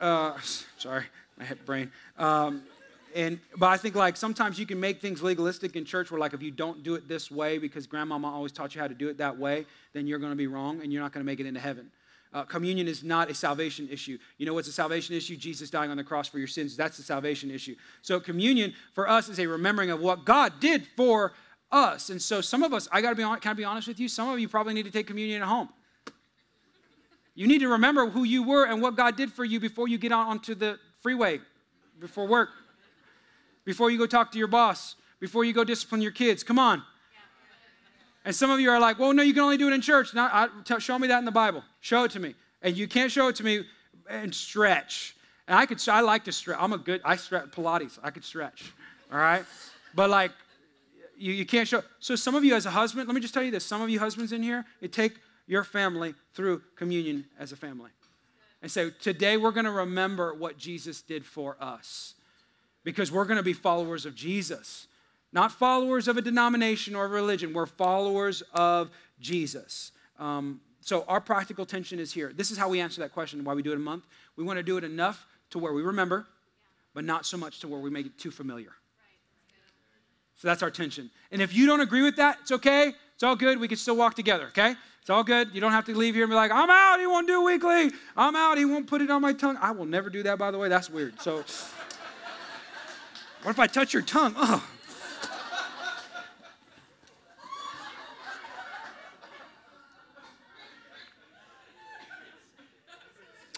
[0.00, 0.32] uh,
[0.78, 1.04] sorry,
[1.36, 1.92] my brain.
[2.16, 2.62] Um,
[3.14, 6.32] and, but I think like sometimes you can make things legalistic in church where like
[6.32, 9.08] if you don't do it this way because grandmama always taught you how to do
[9.08, 11.40] it that way, then you're going to be wrong and you're not going to make
[11.40, 11.90] it into heaven.
[12.34, 14.18] Uh, communion is not a salvation issue.
[14.38, 15.36] You know what's a salvation issue?
[15.36, 16.76] Jesus dying on the cross for your sins.
[16.76, 17.76] That's the salvation issue.
[18.02, 21.32] So, communion for us is a remembering of what God did for
[21.70, 22.10] us.
[22.10, 24.00] And so, some of us, I got to be honest, can I be honest with
[24.00, 24.08] you?
[24.08, 25.68] Some of you probably need to take communion at home.
[27.36, 29.96] You need to remember who you were and what God did for you before you
[29.96, 31.40] get out onto the freeway,
[32.00, 32.50] before work,
[33.64, 36.42] before you go talk to your boss, before you go discipline your kids.
[36.42, 36.82] Come on.
[38.24, 40.14] And some of you are like, well, no, you can only do it in church.
[40.14, 41.62] Now, I, tell, show me that in the Bible.
[41.80, 42.34] Show it to me.
[42.62, 43.64] And you can't show it to me
[44.08, 45.14] and stretch.
[45.46, 46.56] And I could, I like to stretch.
[46.58, 47.98] I'm a good, I stretch Pilates.
[48.02, 48.72] I could stretch.
[49.12, 49.44] All right.
[49.94, 50.32] But like,
[51.18, 51.82] you, you can't show.
[52.00, 53.64] So some of you as a husband, let me just tell you this.
[53.64, 57.90] Some of you husbands in here, you take your family through communion as a family.
[58.62, 62.14] And so today we're going to remember what Jesus did for us
[62.82, 64.86] because we're going to be followers of Jesus
[65.34, 67.52] not followers of a denomination or a religion.
[67.52, 69.90] We're followers of Jesus.
[70.18, 72.32] Um, so our practical tension is here.
[72.32, 74.06] This is how we answer that question why we do it a month.
[74.36, 76.26] We want to do it enough to where we remember,
[76.94, 78.72] but not so much to where we make it too familiar.
[80.36, 81.10] So that's our tension.
[81.32, 82.92] And if you don't agree with that, it's okay.
[83.14, 83.58] It's all good.
[83.58, 84.76] We can still walk together, okay?
[85.00, 85.50] It's all good.
[85.52, 87.00] You don't have to leave here and be like, I'm out.
[87.00, 87.90] He won't do weekly.
[88.16, 88.56] I'm out.
[88.56, 89.58] He won't put it on my tongue.
[89.60, 90.68] I will never do that, by the way.
[90.68, 91.20] That's weird.
[91.20, 91.36] So,
[93.42, 94.34] what if I touch your tongue?
[94.36, 94.64] Oh.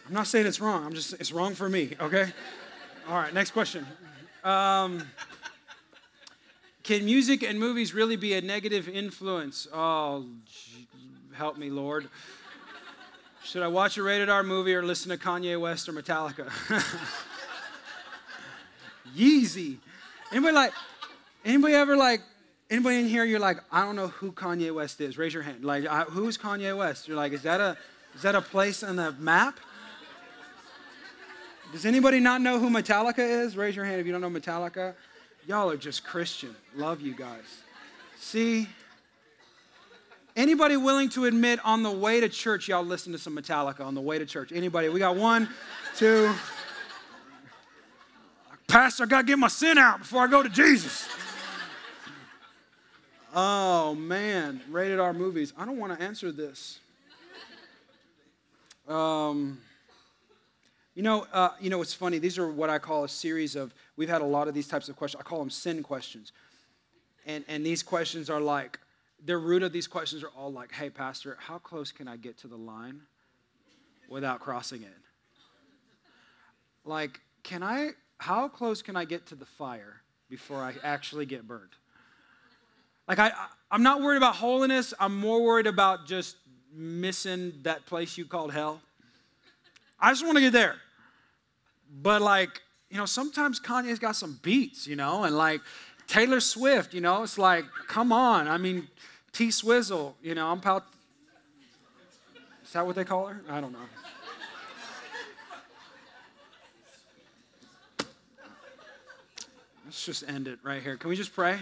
[0.07, 0.85] I'm not saying it's wrong.
[0.85, 2.29] I'm just, it's wrong for me, okay?
[3.09, 3.85] All right, next question.
[4.45, 5.03] Um,
[6.85, 9.66] can music and movies really be a negative influence?
[9.73, 10.25] Oh,
[11.33, 12.09] help me, Lord.
[13.42, 16.51] Should I watch a rated R movie or listen to Kanye West or Metallica?
[19.16, 19.79] Yeezy.
[20.31, 20.73] Anybody like,
[21.45, 22.21] anybody ever like,
[22.71, 25.19] anybody in here, you're like, I don't know who Kanye West is.
[25.19, 25.64] Raise your hand.
[25.64, 27.09] Like, who's Kanye West?
[27.09, 27.77] You're like, is that a,
[28.14, 29.59] is that a place on the map?
[31.72, 33.57] Does anybody not know who Metallica is?
[33.57, 34.94] Raise your hand if you don't know Metallica.
[35.46, 36.55] Y'all are just Christian.
[36.74, 37.44] Love you guys.
[38.18, 38.68] See?
[40.37, 43.94] Anybody willing to admit on the way to church, y'all listen to some Metallica on
[43.94, 44.52] the way to church?
[44.52, 44.88] Anybody?
[44.88, 45.48] We got one,
[45.96, 46.33] two.
[48.68, 51.09] Pastor, I got to get my sin out before I go to Jesus.
[53.35, 54.61] Oh, man.
[54.68, 55.52] Rated R movies.
[55.57, 56.81] I don't want to answer this.
[58.88, 59.59] Um,
[60.96, 62.18] you know, uh, you know, it's funny.
[62.18, 63.74] These are what I call a series of.
[63.96, 65.20] We've had a lot of these types of questions.
[65.20, 66.32] I call them sin questions,
[67.26, 68.80] and and these questions are like
[69.22, 72.38] the root of these questions are all like, "Hey, pastor, how close can I get
[72.38, 73.02] to the line
[74.09, 74.96] without crossing it?
[76.87, 77.90] Like, can I?
[78.16, 81.76] How close can I get to the fire before I actually get burned?
[83.06, 83.32] Like, I
[83.70, 84.94] I'm not worried about holiness.
[84.98, 86.37] I'm more worried about just
[86.72, 88.80] missing that place you called hell.
[90.00, 90.76] I just want to get there.
[92.02, 95.61] But like, you know, sometimes Kanye's got some beats, you know, and like
[96.06, 98.48] Taylor Swift, you know, it's like, come on.
[98.48, 98.88] I mean,
[99.32, 100.85] T Swizzle, you know, I'm about.
[102.64, 103.40] Is that what they call her?
[103.48, 103.78] I don't know.
[109.85, 110.96] Let's just end it right here.
[110.96, 111.59] Can we just pray?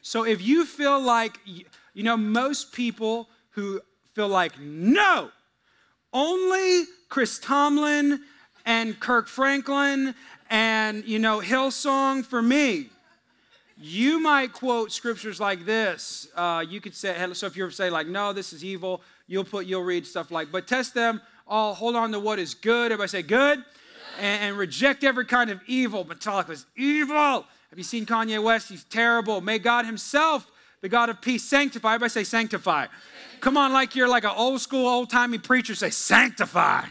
[0.00, 3.80] so if you feel like, you know, most people who
[4.14, 5.30] feel like, no,
[6.14, 8.20] only Chris Tomlin
[8.64, 10.14] and Kirk Franklin
[10.48, 12.88] and, you know, Hillsong for me.
[13.76, 16.28] You might quote scriptures like this.
[16.36, 19.66] Uh, you could say, so if you're say like, no, this is evil, you'll put,
[19.66, 22.92] you'll read stuff like, but test them all, hold on to what is good.
[22.92, 23.64] Everybody say good.
[24.20, 26.04] And, and reject every kind of evil.
[26.04, 27.44] Metallica's evil.
[27.70, 28.68] Have you seen Kanye West?
[28.68, 29.40] He's terrible.
[29.40, 30.46] May God himself,
[30.84, 31.94] the God of peace, sanctify.
[31.94, 32.88] Everybody say sanctify.
[33.40, 36.84] Come on, like you're like an old school, old timey preacher, say sanctify.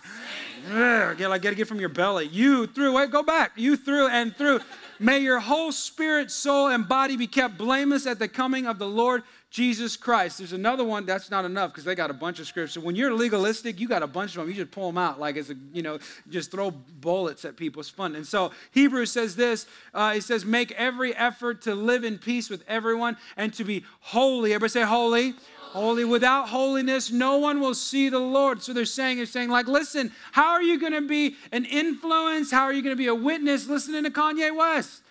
[0.71, 2.25] Ugh, get like get it get from your belly.
[2.25, 3.51] You through wait, go back.
[3.55, 4.61] You through and through.
[5.03, 8.87] May your whole spirit, soul, and body be kept blameless at the coming of the
[8.87, 10.37] Lord Jesus Christ.
[10.37, 12.79] There's another one that's not enough because they got a bunch of scripture.
[12.79, 14.47] When you're legalistic, you got a bunch of them.
[14.47, 17.81] You just pull them out like it's a, you know, just throw bullets at people.
[17.81, 18.15] It's fun.
[18.15, 22.49] And so Hebrews says this uh, it says, make every effort to live in peace
[22.49, 24.53] with everyone and to be holy.
[24.53, 25.31] Everybody say holy.
[25.31, 25.62] Holy.
[25.73, 28.61] Holy without holiness, no one will see the Lord.
[28.61, 32.51] So they're saying, they're saying, like, listen, how are you going to be an influence?
[32.51, 35.01] How are you going to be a witness listening to Kanye West?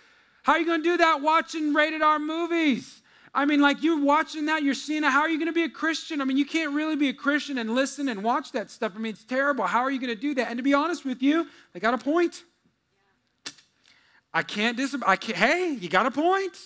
[0.45, 3.03] How are you going to do that watching rated R movies?
[3.35, 5.11] I mean, like you're watching that, you're seeing it.
[5.11, 6.21] How are you going to be a Christian?
[6.21, 8.93] I mean, you can't really be a Christian and listen and watch that stuff.
[8.95, 9.65] I mean, it's terrible.
[9.65, 10.47] How are you going to do that?
[10.47, 12.45] And to be honest with you, they got a point.
[14.33, 14.95] I can't dis.
[15.05, 15.37] I can't.
[15.37, 16.57] Hey, you got a point.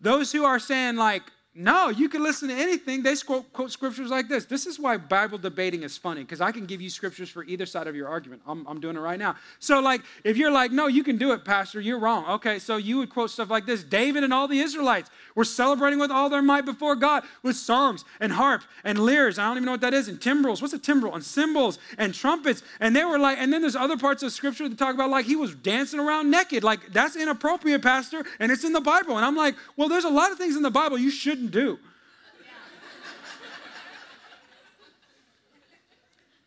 [0.00, 3.02] Those who are saying like, no, you can listen to anything.
[3.02, 4.46] They quote, quote scriptures like this.
[4.46, 7.66] This is why Bible debating is funny, because I can give you scriptures for either
[7.66, 8.40] side of your argument.
[8.46, 9.36] I'm, I'm doing it right now.
[9.58, 12.24] So, like, if you're like, no, you can do it, Pastor, you're wrong.
[12.26, 15.98] Okay, so you would quote stuff like this David and all the Israelites were celebrating
[15.98, 19.38] with all their might before God with songs and harp and lyres.
[19.38, 20.62] I don't even know what that is, and timbrels.
[20.62, 21.14] What's a timbrel?
[21.14, 22.62] And cymbals and trumpets.
[22.80, 25.26] And they were like, and then there's other parts of scripture that talk about like
[25.26, 26.64] he was dancing around naked.
[26.64, 29.16] Like, that's inappropriate, Pastor, and it's in the Bible.
[29.16, 31.10] And I'm like, well, there's a lot of things in the Bible you
[31.42, 31.78] shouldn't do.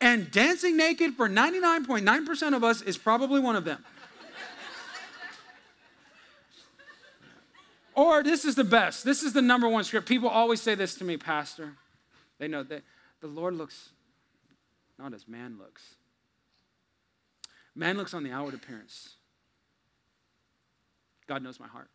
[0.01, 3.83] And dancing naked for 99.9% of us is probably one of them.
[7.95, 9.03] or this is the best.
[9.03, 10.07] This is the number one script.
[10.07, 11.73] People always say this to me, Pastor.
[12.37, 12.83] They know that
[13.21, 13.89] the Lord looks
[14.99, 15.95] not as man looks.
[17.73, 19.15] Man looks on the outward appearance.
[21.27, 21.89] God knows my heart.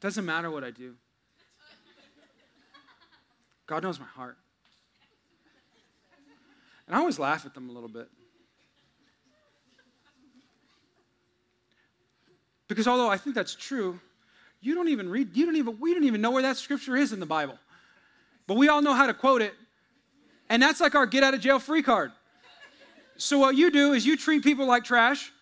[0.00, 0.94] Doesn't matter what I do.
[3.66, 4.36] God knows my heart.
[6.86, 8.08] And I always laugh at them a little bit.
[12.66, 13.98] Because although I think that's true,
[14.60, 17.12] you don't even read, you don't even, we don't even know where that scripture is
[17.12, 17.58] in the Bible.
[18.46, 19.54] But we all know how to quote it.
[20.48, 22.12] And that's like our get out of jail free card.
[23.16, 25.32] So what you do is you treat people like trash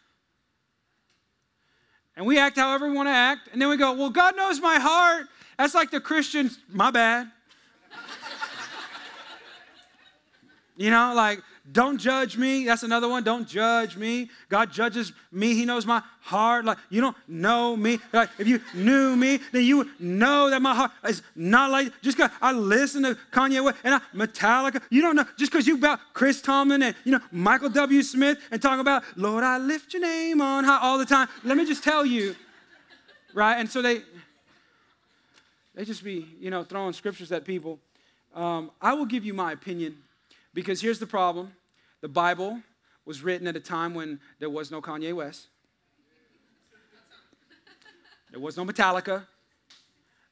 [2.17, 4.61] and we act however we want to act, and then we go, Well, God knows
[4.61, 5.27] my heart.
[5.59, 7.31] That's like the Christians, my bad.
[10.77, 11.41] you know, like,
[11.73, 12.65] don't judge me.
[12.65, 13.25] That's another one.
[13.25, 14.31] Don't judge me.
[14.49, 15.55] God judges me.
[15.55, 16.65] He knows my heart.
[16.65, 17.99] Like you don't know me.
[18.13, 21.93] Like if you knew me, then you would know that my heart is not like
[22.03, 24.81] just because I listen to Kanye West and I, Metallica.
[24.91, 28.03] You don't know just because you about Chris Tomlin and you know Michael W.
[28.03, 31.29] Smith and talk about Lord, I lift your name on high all the time.
[31.43, 32.37] Let me just tell you,
[33.35, 33.57] right?
[33.57, 34.03] And so they
[35.75, 37.81] they just be you know throwing scriptures at people.
[38.35, 39.97] Um, I will give you my opinion
[40.57, 41.53] because here's the problem
[42.01, 42.61] the Bible
[43.05, 45.49] was written at a time when there was no Kanye West,
[48.33, 49.25] there was no Metallica.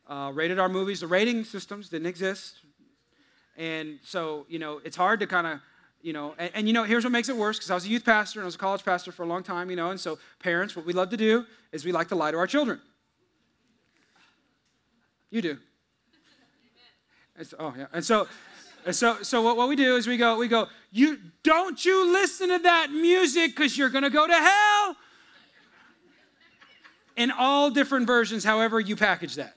[0.06, 2.56] Uh, rated R movies, the rating systems didn't exist.
[3.56, 5.60] And so, you know, it's hard to kind of,
[6.02, 7.88] you know, and, and, you know, here's what makes it worse because I was a
[7.88, 9.98] youth pastor and I was a college pastor for a long time, you know, and
[9.98, 12.82] so parents, what we love to do is we like to lie to our children.
[15.30, 15.58] You do.
[17.58, 17.86] oh, yeah.
[17.94, 18.28] And so,
[18.86, 22.12] and so, so what, what we do is we go, we go, you don't you
[22.12, 24.96] listen to that music because you're gonna go to hell.
[27.16, 29.54] In all different versions, however you package that.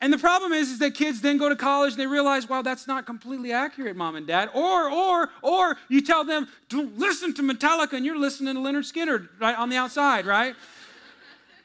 [0.00, 2.62] And the problem is, is that kids then go to college and they realize, wow,
[2.62, 4.50] that's not completely accurate, mom and dad.
[4.54, 8.92] Or, or, or you tell them, don't listen to Metallica and you're listening to Lynyrd
[8.92, 10.54] Skynyrd right on the outside, right?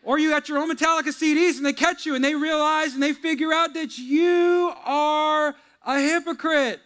[0.04, 3.04] or you got your own Metallica CDs and they catch you and they realize and
[3.04, 6.80] they figure out that you are a hypocrite.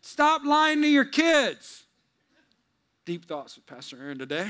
[0.00, 1.84] Stop lying to your kids.
[3.04, 4.48] Deep thoughts with Pastor Aaron today.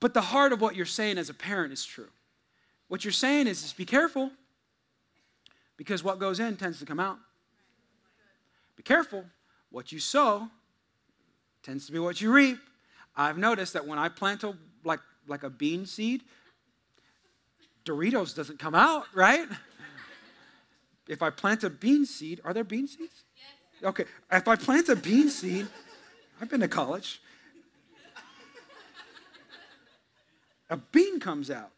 [0.00, 2.08] but the heart of what you're saying as a parent is true.
[2.88, 4.30] What you're saying is, is be careful
[5.76, 7.18] because what goes in tends to come out.
[8.76, 9.24] Be careful.
[9.70, 10.48] What you sow
[11.62, 12.58] tends to be what you reap.
[13.16, 16.22] I've noticed that when I plant a, like, like a bean seed,
[17.86, 19.46] Doritos doesn't come out, right?
[21.08, 23.22] If I plant a bean seed, are there bean seeds?
[23.36, 23.88] Yes.
[23.90, 25.66] Okay, if I plant a bean seed,
[26.40, 27.20] I've been to college.
[30.68, 31.70] A bean comes out.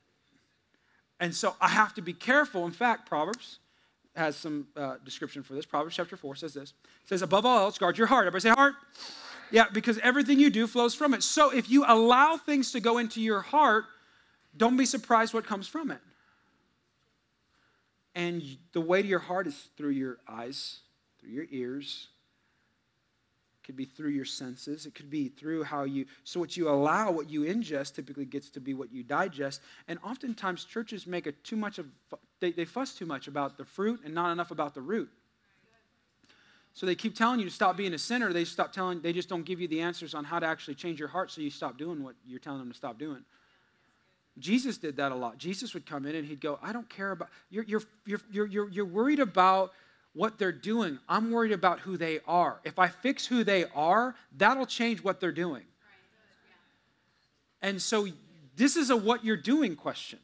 [1.20, 2.64] And so I have to be careful.
[2.64, 3.58] In fact, Proverbs
[4.16, 5.66] has some uh, description for this.
[5.66, 6.70] Proverbs chapter 4 says this.
[7.02, 8.26] It says, above all else, guard your heart.
[8.26, 8.74] Everybody say heart.
[9.50, 11.22] Yeah, because everything you do flows from it.
[11.22, 13.84] So if you allow things to go into your heart,
[14.58, 16.00] don't be surprised what comes from it.
[18.14, 18.42] And
[18.72, 20.80] the way to your heart is through your eyes,
[21.20, 22.08] through your ears.
[23.62, 24.86] It could be through your senses.
[24.86, 26.06] It could be through how you.
[26.24, 29.60] So, what you allow, what you ingest, typically gets to be what you digest.
[29.86, 31.86] And oftentimes, churches make a too much of.
[32.40, 35.10] They, they fuss too much about the fruit and not enough about the root.
[36.72, 38.32] So they keep telling you to stop being a sinner.
[38.32, 39.00] They stop telling.
[39.00, 41.30] They just don't give you the answers on how to actually change your heart.
[41.30, 43.24] So you stop doing what you're telling them to stop doing.
[44.40, 45.38] Jesus did that a lot.
[45.38, 48.68] Jesus would come in and he'd go, I don't care about, you're, you're, you're, you're,
[48.70, 49.72] you're worried about
[50.14, 50.98] what they're doing.
[51.08, 52.60] I'm worried about who they are.
[52.64, 55.62] If I fix who they are, that'll change what they're doing.
[57.62, 58.08] And so
[58.56, 60.18] this is a what you're doing question.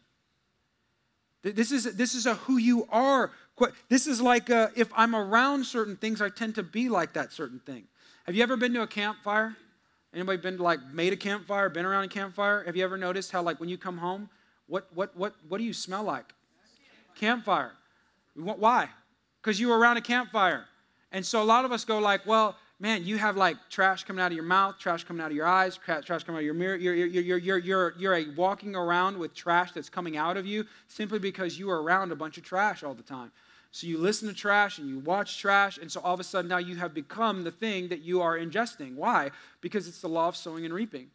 [1.43, 3.31] This is, this is a who you are.
[3.89, 7.33] This is like a, if I'm around certain things, I tend to be like that
[7.33, 7.85] certain thing.
[8.25, 9.55] Have you ever been to a campfire?
[10.15, 12.63] Anybody been like made a campfire, been around a campfire?
[12.65, 14.31] Have you ever noticed how like when you come home,
[14.67, 16.33] what what what what do you smell like?
[17.17, 17.73] Campfire.
[18.35, 18.89] Why?
[19.43, 20.67] Because you were around a campfire.
[21.13, 24.23] And so a lot of us go like, well, man, you have like trash coming
[24.23, 26.55] out of your mouth, trash coming out of your eyes, trash coming out of your
[26.55, 26.77] mirror.
[26.77, 30.47] You're, you're, you're, you're, you're, you're a walking around with trash that's coming out of
[30.47, 33.31] you simply because you are around a bunch of trash all the time.
[33.75, 36.49] So you listen to trash and you watch trash, and so all of a sudden
[36.49, 38.95] now you have become the thing that you are ingesting.
[38.95, 39.33] Why?
[39.61, 41.09] Because it's the law of sowing and reaping.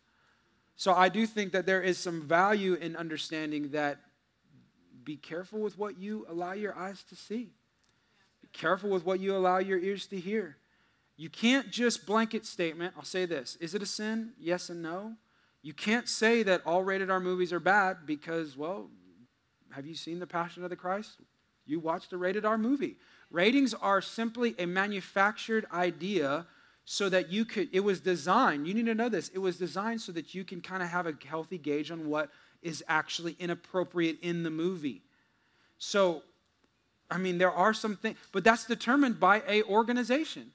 [0.76, 4.02] So I do think that there is some value in understanding that
[5.06, 7.54] be careful with what you allow your eyes to see.
[8.42, 10.58] Be careful with what you allow your ears to hear.
[11.16, 12.94] You can't just blanket statement.
[12.98, 14.34] I'll say this Is it a sin?
[14.38, 15.14] Yes and no.
[15.62, 18.90] You can't say that all rated R movies are bad because, well,
[19.72, 21.22] have you seen The Passion of the Christ?
[21.70, 22.98] You watched a rated R movie.
[23.32, 26.48] Ratings are simply a manufactured idea
[26.86, 30.02] so that you could, it was designed, you need to know this, it was designed
[30.02, 32.32] so that you can kind of have a healthy gauge on what
[32.64, 35.04] is actually inappropriate in the movie.
[35.78, 36.24] So,
[37.12, 40.52] I mean, there are some things, but that's determined by a organization.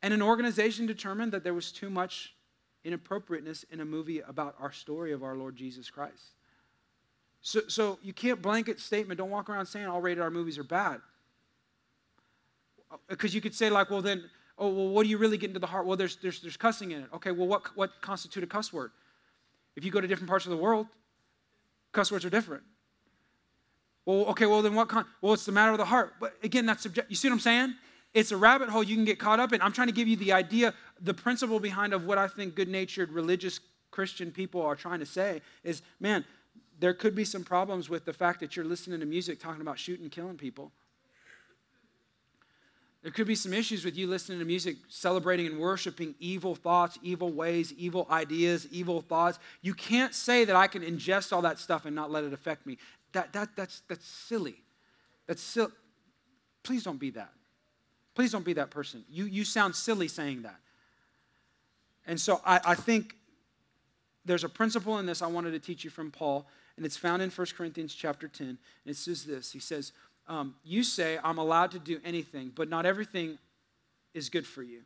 [0.00, 2.34] And an organization determined that there was too much
[2.82, 6.32] inappropriateness in a movie about our story of our Lord Jesus Christ.
[7.42, 9.18] So, so you can't blanket statement.
[9.18, 11.00] Don't walk around saying all rated R movies are bad.
[12.90, 14.24] Uh, because you could say, like, well, then,
[14.58, 15.84] oh, well, what do you really get into the heart?
[15.84, 17.08] Well, there's, there's, there's cussing in it.
[17.12, 18.92] Okay, well, what, what constitute a cuss word?
[19.74, 20.86] If you go to different parts of the world,
[21.90, 22.62] cuss words are different.
[24.06, 25.06] Well, okay, well, then what kind?
[25.20, 26.14] Well, it's the matter of the heart.
[26.20, 27.10] But again, that's subject.
[27.10, 27.74] You see what I'm saying?
[28.14, 29.62] It's a rabbit hole you can get caught up in.
[29.62, 32.68] I'm trying to give you the idea, the principle behind of what I think good
[32.68, 36.24] natured religious Christian people are trying to say is, man,
[36.82, 39.78] there could be some problems with the fact that you're listening to music talking about
[39.78, 40.72] shooting, and killing people.
[43.04, 46.98] There could be some issues with you listening to music, celebrating and worshiping evil thoughts,
[47.00, 49.38] evil ways, evil ideas, evil thoughts.
[49.60, 52.66] You can't say that I can ingest all that stuff and not let it affect
[52.66, 52.78] me.
[53.12, 54.56] That, that, that's, that's silly.
[55.28, 55.70] That's silly.
[56.64, 57.30] Please don't be that.
[58.16, 59.04] Please don't be that person.
[59.08, 60.58] You, you sound silly saying that.
[62.08, 63.14] And so I, I think
[64.24, 66.44] there's a principle in this I wanted to teach you from Paul
[66.76, 68.46] and it's found in 1 Corinthians chapter 10.
[68.46, 69.92] And it says this He says,
[70.28, 73.38] um, You say, I'm allowed to do anything, but not everything
[74.14, 74.82] is good for you.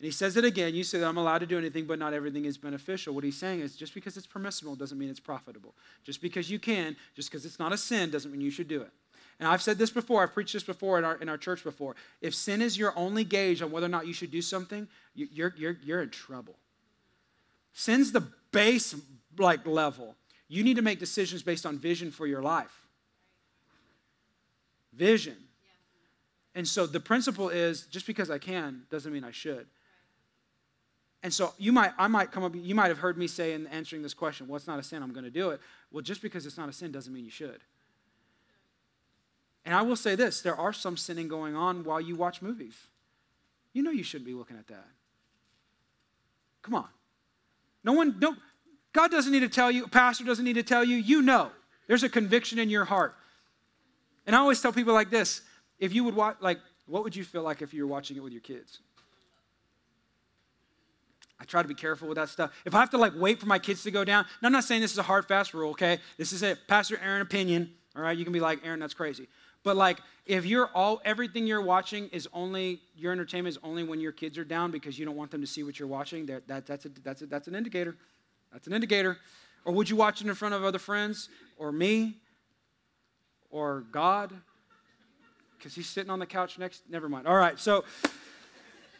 [0.00, 0.74] And he says it again.
[0.74, 3.14] You say that I'm allowed to do anything, but not everything is beneficial.
[3.14, 5.74] What he's saying is just because it's permissible doesn't mean it's profitable.
[6.04, 8.80] Just because you can, just because it's not a sin, doesn't mean you should do
[8.80, 8.90] it.
[9.38, 11.96] And I've said this before, I've preached this before in our, in our church before.
[12.22, 15.52] If sin is your only gauge on whether or not you should do something, you're,
[15.56, 16.56] you're, you're in trouble.
[17.74, 18.22] Sin's the
[18.52, 18.94] base
[19.38, 20.14] like level.
[20.50, 22.88] You need to make decisions based on vision for your life.
[24.92, 25.36] Vision.
[26.56, 29.68] And so the principle is just because I can doesn't mean I should.
[31.22, 33.68] And so you might, I might come up, you might have heard me say in
[33.68, 35.60] answering this question, well, it's not a sin, I'm going to do it.
[35.92, 37.60] Well, just because it's not a sin doesn't mean you should.
[39.64, 42.74] And I will say this there are some sinning going on while you watch movies.
[43.72, 44.88] You know you shouldn't be looking at that.
[46.62, 46.88] Come on.
[47.84, 48.34] No one, no,
[48.92, 50.96] God doesn't need to tell you, a pastor doesn't need to tell you.
[50.96, 51.50] You know.
[51.86, 53.16] There's a conviction in your heart.
[54.26, 55.42] And I always tell people like this
[55.78, 58.22] if you would watch, like, what would you feel like if you were watching it
[58.22, 58.80] with your kids?
[61.40, 62.52] I try to be careful with that stuff.
[62.66, 64.82] If I have to like wait for my kids to go down, I'm not saying
[64.82, 65.98] this is a hard fast rule, okay?
[66.18, 68.16] This is a Pastor Aaron opinion, all right?
[68.16, 69.26] You can be like, Aaron, that's crazy.
[69.62, 74.00] But like, if you're all everything you're watching is only your entertainment is only when
[74.00, 76.46] your kids are down because you don't want them to see what you're watching, that,
[76.46, 77.96] that that's a, that's a, that's an indicator.
[78.52, 79.18] That's an indicator.
[79.64, 82.16] Or would you watch it in front of other friends or me
[83.50, 84.32] or God?
[85.56, 86.82] Because he's sitting on the couch next.
[86.88, 87.26] Never mind.
[87.26, 87.84] All right, so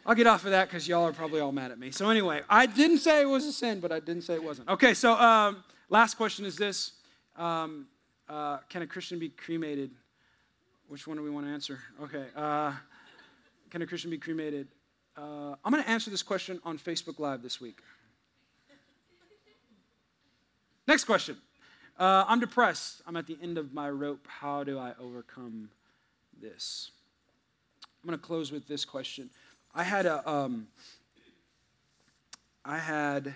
[0.05, 1.91] I'll get off of that because y'all are probably all mad at me.
[1.91, 4.69] So anyway, I didn't say it was a sin, but I didn't say it wasn't.
[4.69, 6.93] Okay, so um, last question is this:
[7.35, 7.87] um,
[8.29, 9.91] uh, Can a Christian be cremated?
[10.87, 11.79] Which one do we want to answer?
[12.03, 12.25] Okay.
[12.35, 12.73] Uh,
[13.69, 14.67] can a Christian be cremated?
[15.15, 17.79] Uh, I'm going to answer this question on Facebook Live this week.
[20.91, 21.37] Next question.
[21.97, 23.01] Uh, I'm depressed.
[23.07, 24.27] I'm at the end of my rope.
[24.27, 25.69] How do I overcome
[26.41, 26.91] this?
[28.03, 29.29] I'm going to close with this question.
[29.73, 30.67] I had a, um,
[32.65, 33.33] I had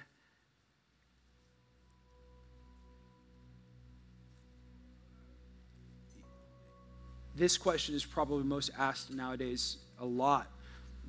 [7.38, 10.48] this question is probably most asked nowadays a lot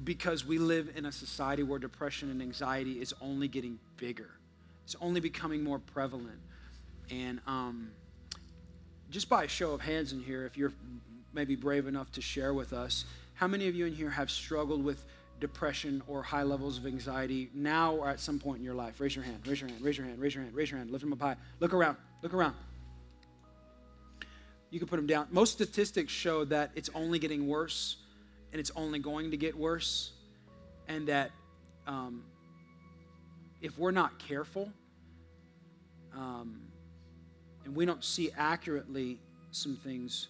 [0.04, 4.35] because we live in a society where depression and anxiety is only getting bigger.
[4.86, 6.40] It's only becoming more prevalent.
[7.10, 7.90] And um,
[9.10, 10.72] just by a show of hands in here, if you're
[11.34, 14.82] maybe brave enough to share with us, how many of you in here have struggled
[14.82, 15.04] with
[15.38, 18.98] depression or high levels of anxiety now or at some point in your life?
[19.00, 20.90] Raise your hand, raise your hand, raise your hand, raise your hand, raise your hand,
[20.90, 21.36] lift them up high.
[21.60, 22.54] Look around, look around
[24.70, 25.26] you can put them down.
[25.30, 27.96] Most statistics show that it's only getting worse
[28.52, 30.12] and it's only going to get worse,
[30.88, 31.30] and that
[31.86, 32.22] um,
[33.60, 34.70] if we're not careful
[36.14, 36.60] um,
[37.64, 39.18] and we don't see accurately
[39.50, 40.28] some things,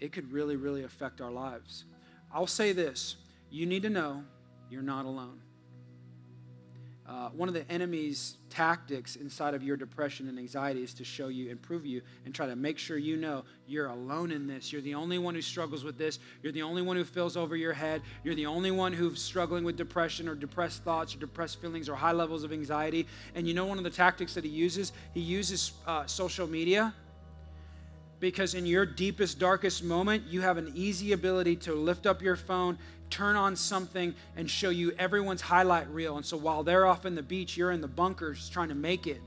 [0.00, 1.84] it could really, really affect our lives.
[2.32, 3.16] I'll say this
[3.50, 4.24] you need to know
[4.70, 5.40] you're not alone.
[7.06, 11.28] Uh, one of the enemy's tactics inside of your depression and anxiety is to show
[11.28, 14.72] you, improve you, and try to make sure you know you're alone in this.
[14.72, 16.20] You're the only one who struggles with this.
[16.42, 18.02] You're the only one who feels over your head.
[18.22, 21.96] You're the only one who's struggling with depression or depressed thoughts or depressed feelings or
[21.96, 23.08] high levels of anxiety.
[23.34, 24.92] And you know one of the tactics that he uses?
[25.12, 26.94] He uses uh, social media
[28.22, 32.36] because in your deepest, darkest moment, you have an easy ability to lift up your
[32.36, 32.78] phone,
[33.10, 36.16] turn on something, and show you everyone's highlight reel.
[36.16, 39.08] And so while they're off in the beach, you're in the bunkers trying to make
[39.08, 39.20] it.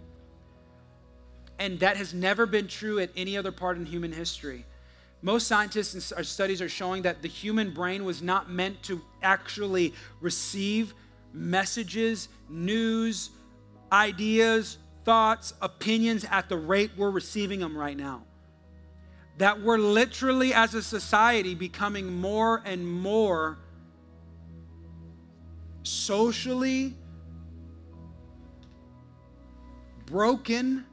[1.60, 4.66] And that has never been true at any other part in human history.
[5.22, 9.94] Most scientists and studies are showing that the human brain was not meant to actually
[10.22, 10.94] receive
[11.34, 13.32] messages, news,
[13.92, 18.24] ideas, thoughts, opinions at the rate we're receiving them right now
[19.38, 23.58] that we're literally, as a society, becoming more and more
[25.84, 26.96] socially
[30.06, 30.86] broken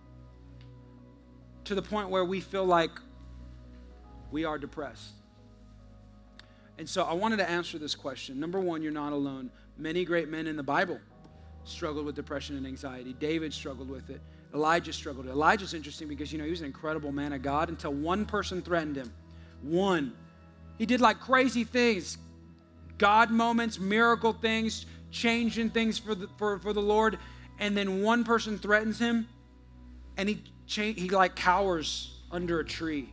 [1.64, 2.90] to the point where we feel like
[4.30, 5.12] we are depressed.
[6.78, 8.40] And so I wanted to answer this question.
[8.40, 9.51] Number one, you're not alone.
[9.78, 10.99] Many great men in the Bible
[11.64, 13.12] struggled with depression and anxiety.
[13.12, 14.20] David struggled with it.
[14.55, 15.26] Elijah struggled.
[15.26, 18.61] Elijah's interesting because, you know, he was an incredible man of God until one person
[18.61, 19.12] threatened him.
[19.62, 20.12] One.
[20.78, 22.18] He did like crazy things
[22.98, 27.18] God moments, miracle things, changing things for the, for, for the Lord.
[27.59, 29.26] And then one person threatens him
[30.16, 33.12] and he, cha- he like cowers under a tree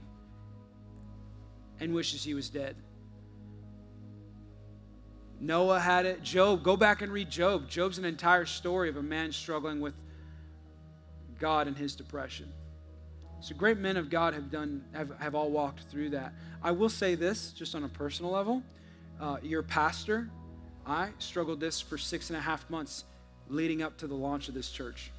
[1.79, 2.75] and wishes he was dead.
[5.39, 6.21] Noah had it.
[6.21, 7.69] Job, go back and read Job.
[7.69, 9.93] Job's an entire story of a man struggling with
[11.39, 12.51] God and his depression.
[13.41, 16.33] So great men of God have done have, have all walked through that.
[16.61, 18.61] I will say this just on a personal level.
[19.19, 20.29] Uh, your pastor,
[20.85, 23.05] I struggled this for six and a half months
[23.47, 25.11] leading up to the launch of this church.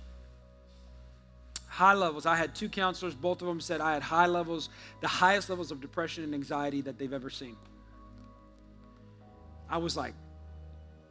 [1.66, 2.26] High levels.
[2.26, 4.68] I had two counselors, both of them said I had high levels,
[5.00, 7.56] the highest levels of depression and anxiety that they've ever seen.
[9.68, 10.14] I was like,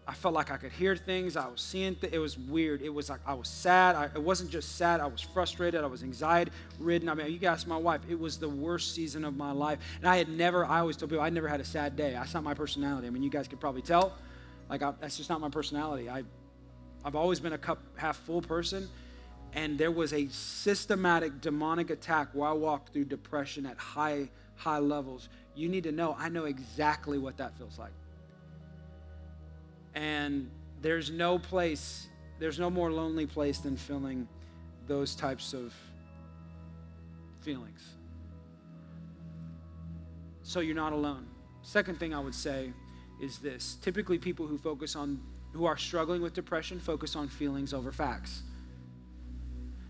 [0.09, 1.37] I felt like I could hear things.
[1.37, 2.11] I was seeing things.
[2.11, 2.81] It was weird.
[2.81, 3.95] It was like I was sad.
[3.95, 5.01] I, it wasn't just sad.
[5.01, 5.83] I was frustrated.
[5.83, 7.07] I was anxiety ridden.
[7.09, 9.77] I mean, you guys, my wife, it was the worst season of my life.
[9.99, 12.13] And I had never, I always tell people, I never had a sad day.
[12.13, 13.05] That's not my personality.
[13.05, 14.13] I mean, you guys could probably tell.
[14.67, 16.09] Like, I, that's just not my personality.
[16.09, 16.23] I,
[17.05, 18.89] I've always been a cup half full person.
[19.53, 24.79] And there was a systematic demonic attack where I walked through depression at high, high
[24.79, 25.29] levels.
[25.53, 27.91] You need to know, I know exactly what that feels like.
[29.95, 30.49] And
[30.81, 32.07] there's no place,
[32.39, 34.27] there's no more lonely place than feeling
[34.87, 35.73] those types of
[37.41, 37.81] feelings.
[40.43, 41.27] So you're not alone.
[41.61, 42.73] Second thing I would say
[43.21, 45.19] is this typically, people who focus on
[45.53, 48.43] who are struggling with depression focus on feelings over facts.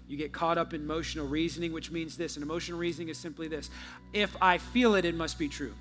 [0.08, 2.36] You get caught up in emotional reasoning, which means this.
[2.36, 3.70] And emotional reasoning is simply this
[4.12, 5.74] if I feel it, it must be true.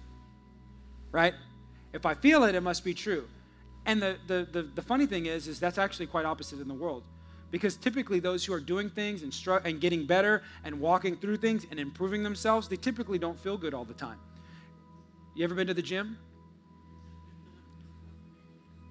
[1.11, 1.35] Right?
[1.93, 3.27] If I feel it, it must be true.
[3.89, 6.75] And the, the, the, the funny thing is, is that's actually quite opposite in the
[6.75, 7.05] world.
[7.51, 11.39] Because typically those who are doing things and, str- and getting better and walking through
[11.39, 14.19] things and improving themselves, they typically don't feel good all the time.
[15.35, 16.19] You ever been to the gym?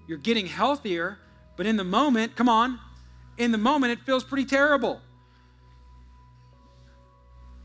[0.08, 1.20] You're getting healthier,
[1.58, 2.80] but in the moment, come on,
[3.38, 5.00] in the moment it feels pretty terrible.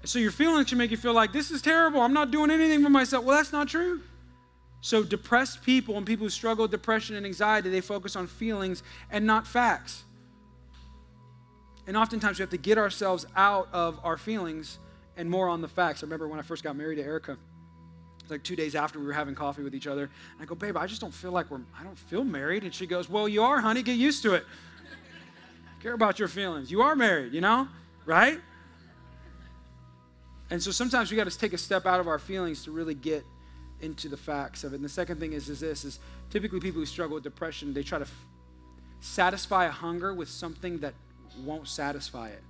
[0.04, 2.02] So your feelings can make you feel like this is terrible.
[2.02, 3.24] I'm not doing anything for myself.
[3.24, 4.02] Well, that's not true.
[4.82, 8.82] So depressed people and people who struggle with depression and anxiety, they focus on feelings
[9.10, 10.02] and not facts.
[11.86, 14.80] And oftentimes we have to get ourselves out of our feelings
[15.16, 16.02] and more on the facts.
[16.02, 17.38] I remember when I first got married to Erica.
[18.22, 20.02] It's like two days after we were having coffee with each other.
[20.02, 22.64] And I go, babe, I just don't feel like we're, I don't feel married.
[22.64, 23.84] And she goes, well, you are, honey.
[23.84, 24.44] Get used to it.
[25.80, 26.72] Care about your feelings.
[26.72, 27.68] You are married, you know?
[28.04, 28.40] Right?
[30.50, 32.94] And so sometimes we got to take a step out of our feelings to really
[32.94, 33.24] get
[33.82, 34.76] into the facts of it.
[34.76, 35.98] And the second thing is, is this is
[36.30, 38.26] typically people who struggle with depression, they try to f-
[39.00, 40.94] satisfy a hunger with something that
[41.44, 42.42] won't satisfy it.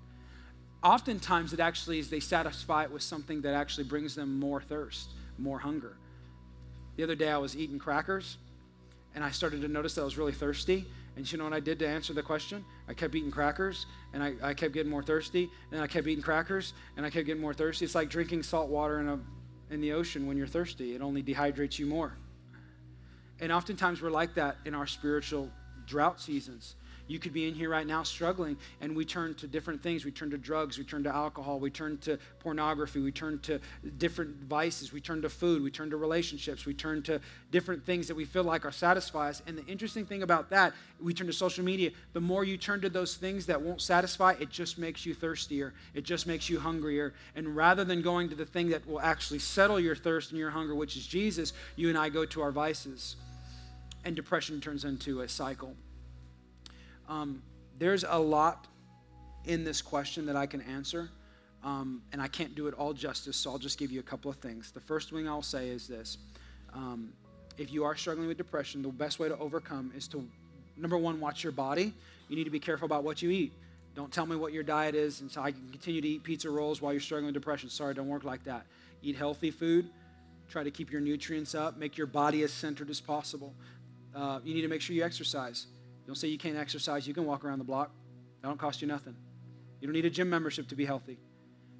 [0.82, 5.10] Oftentimes it actually is they satisfy it with something that actually brings them more thirst,
[5.38, 5.96] more hunger.
[6.96, 8.36] The other day I was eating crackers
[9.14, 10.84] and I started to notice that I was really thirsty.
[11.16, 12.64] And you know what I did to answer the question?
[12.88, 15.50] I kept eating crackers and I, I kept getting more thirsty.
[15.70, 17.84] And I kept eating crackers and I kept getting more thirsty.
[17.84, 19.18] It's like drinking salt water in, a,
[19.72, 22.14] in the ocean when you're thirsty, it only dehydrates you more.
[23.40, 25.50] And oftentimes we're like that in our spiritual
[25.86, 26.76] drought seasons.
[27.12, 30.02] You could be in here right now struggling, and we turn to different things.
[30.06, 33.60] We turn to drugs, we turn to alcohol, we turn to pornography, we turn to
[33.98, 38.08] different vices, we turn to food, we turn to relationships, we turn to different things
[38.08, 39.42] that we feel like are satisfy us.
[39.46, 41.90] And the interesting thing about that, we turn to social media.
[42.14, 45.74] The more you turn to those things that won't satisfy, it just makes you thirstier,
[45.92, 47.12] it just makes you hungrier.
[47.36, 50.50] And rather than going to the thing that will actually settle your thirst and your
[50.50, 53.16] hunger, which is Jesus, you and I go to our vices.
[54.02, 55.76] And depression turns into a cycle.
[57.08, 57.42] Um,
[57.78, 58.66] there's a lot
[59.44, 61.10] in this question that I can answer,
[61.64, 64.30] um, and I can't do it all justice, so I'll just give you a couple
[64.30, 64.70] of things.
[64.70, 66.18] The first thing I'll say is this
[66.72, 67.12] um,
[67.58, 70.26] if you are struggling with depression, the best way to overcome is to,
[70.76, 71.92] number one, watch your body.
[72.28, 73.52] You need to be careful about what you eat.
[73.94, 76.48] Don't tell me what your diet is, and so I can continue to eat pizza
[76.48, 77.68] rolls while you're struggling with depression.
[77.68, 78.64] Sorry, don't work like that.
[79.02, 79.90] Eat healthy food.
[80.48, 81.76] Try to keep your nutrients up.
[81.76, 83.52] Make your body as centered as possible.
[84.14, 85.66] Uh, you need to make sure you exercise.
[86.06, 87.06] Don't say you can't exercise.
[87.06, 87.90] You can walk around the block.
[88.40, 89.16] That don't cost you nothing.
[89.80, 91.18] You don't need a gym membership to be healthy.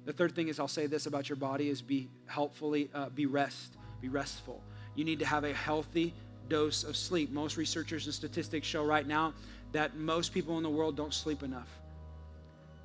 [0.05, 3.25] The third thing is I'll say this about your body is be helpfully, uh, be
[3.25, 4.61] rest, be restful.
[4.95, 6.13] You need to have a healthy
[6.49, 7.31] dose of sleep.
[7.31, 9.33] Most researchers and statistics show right now
[9.71, 11.69] that most people in the world don't sleep enough.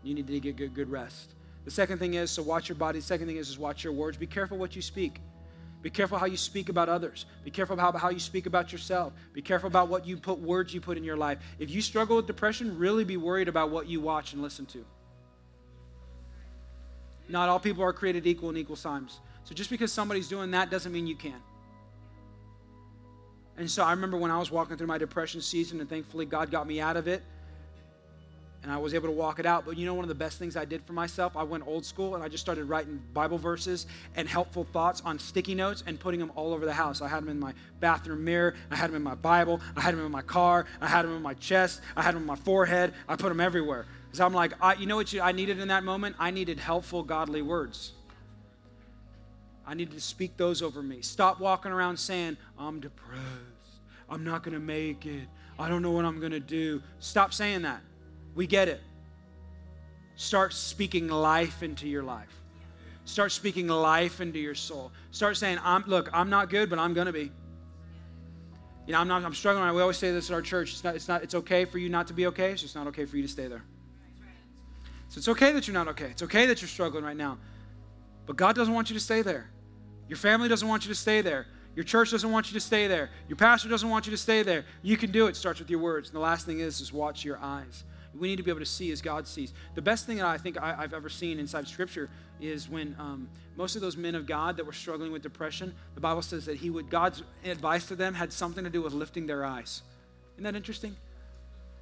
[0.02, 1.34] You need to get good, good rest.
[1.64, 3.00] The second thing is, so watch your body.
[3.00, 4.16] The second thing is, is watch your words.
[4.16, 5.20] Be careful what you speak.
[5.80, 7.26] Be careful how you speak about others.
[7.44, 9.12] Be careful about how you speak about yourself.
[9.32, 11.38] Be careful about what you put words you put in your life.
[11.58, 14.84] If you struggle with depression, really be worried about what you watch and listen to.
[17.28, 19.20] Not all people are created equal in equal times.
[19.44, 21.40] So just because somebody's doing that doesn't mean you can.
[23.56, 26.50] And so I remember when I was walking through my depression season, and thankfully God
[26.50, 27.22] got me out of it
[28.62, 29.64] and I was able to walk it out.
[29.64, 31.84] But you know, one of the best things I did for myself, I went old
[31.84, 33.86] school and I just started writing Bible verses
[34.16, 37.00] and helpful thoughts on sticky notes and putting them all over the house.
[37.00, 39.94] I had them in my bathroom mirror, I had them in my Bible, I had
[39.94, 42.36] them in my car, I had them in my chest, I had them in my
[42.36, 43.86] forehead, I put them everywhere.
[44.06, 46.16] Because I'm like, I, you know what you, I needed in that moment?
[46.18, 47.92] I needed helpful, godly words.
[49.66, 51.02] I needed to speak those over me.
[51.02, 53.22] Stop walking around saying, I'm depressed.
[54.08, 55.28] I'm not going to make it.
[55.58, 56.82] I don't know what I'm going to do.
[57.00, 57.82] Stop saying that.
[58.38, 58.80] We get it.
[60.14, 62.40] Start speaking life into your life.
[63.04, 64.92] Start speaking life into your soul.
[65.10, 67.32] Start saying, I'm, look, I'm not good, but I'm going to be.
[68.86, 69.74] You know, I'm, not, I'm struggling.
[69.74, 70.70] We always say this at our church.
[70.70, 72.52] It's, not, it's, not, it's okay for you not to be okay.
[72.52, 73.64] It's just not okay for you to stay there.
[75.08, 76.06] So it's okay that you're not okay.
[76.06, 77.38] It's okay that you're struggling right now.
[78.24, 79.50] But God doesn't want you to stay there.
[80.08, 81.48] Your family doesn't want you to stay there.
[81.74, 83.10] Your church doesn't want you to stay there.
[83.26, 84.64] Your pastor doesn't want you to stay there.
[84.82, 85.30] You can do it.
[85.30, 86.08] it starts with your words.
[86.08, 87.82] And the last thing is, is watch your eyes.
[88.18, 89.52] We need to be able to see as God sees.
[89.74, 92.10] The best thing that I think I, have ever seen inside Scripture
[92.40, 96.00] is when um, most of those men of God that were struggling with depression, the
[96.00, 99.26] Bible says that He would God's advice to them had something to do with lifting
[99.26, 99.82] their eyes.
[100.34, 100.96] Isn't that interesting?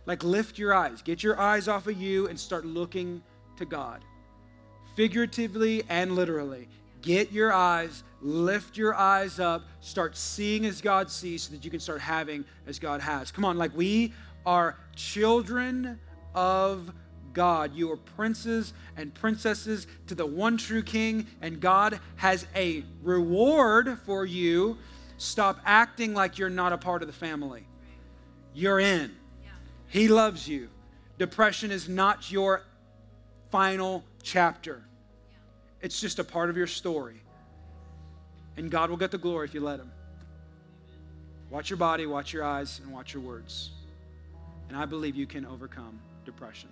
[0.06, 3.22] Like lift your eyes, get your eyes off of you, and start looking
[3.56, 4.02] to God,
[4.94, 6.68] figuratively and literally.
[7.02, 11.70] Get your eyes, lift your eyes up, start seeing as God sees so that you
[11.70, 13.30] can start having as God has.
[13.30, 14.12] Come on, like we
[14.44, 15.98] are children
[16.36, 16.92] of
[17.32, 17.74] God.
[17.74, 23.98] You are princes and princesses to the one true King, and God has a reward
[24.06, 24.78] for you.
[25.18, 27.66] Stop acting like you're not a part of the family.
[28.54, 29.14] You're in.
[29.88, 30.68] He loves you.
[31.18, 32.62] Depression is not your
[33.50, 34.82] final chapter,
[35.80, 37.22] it's just a part of your story.
[38.58, 39.92] And God will get the glory if you let Him.
[41.50, 43.72] Watch your body, watch your eyes, and watch your words.
[44.68, 46.68] And I believe you can overcome depression.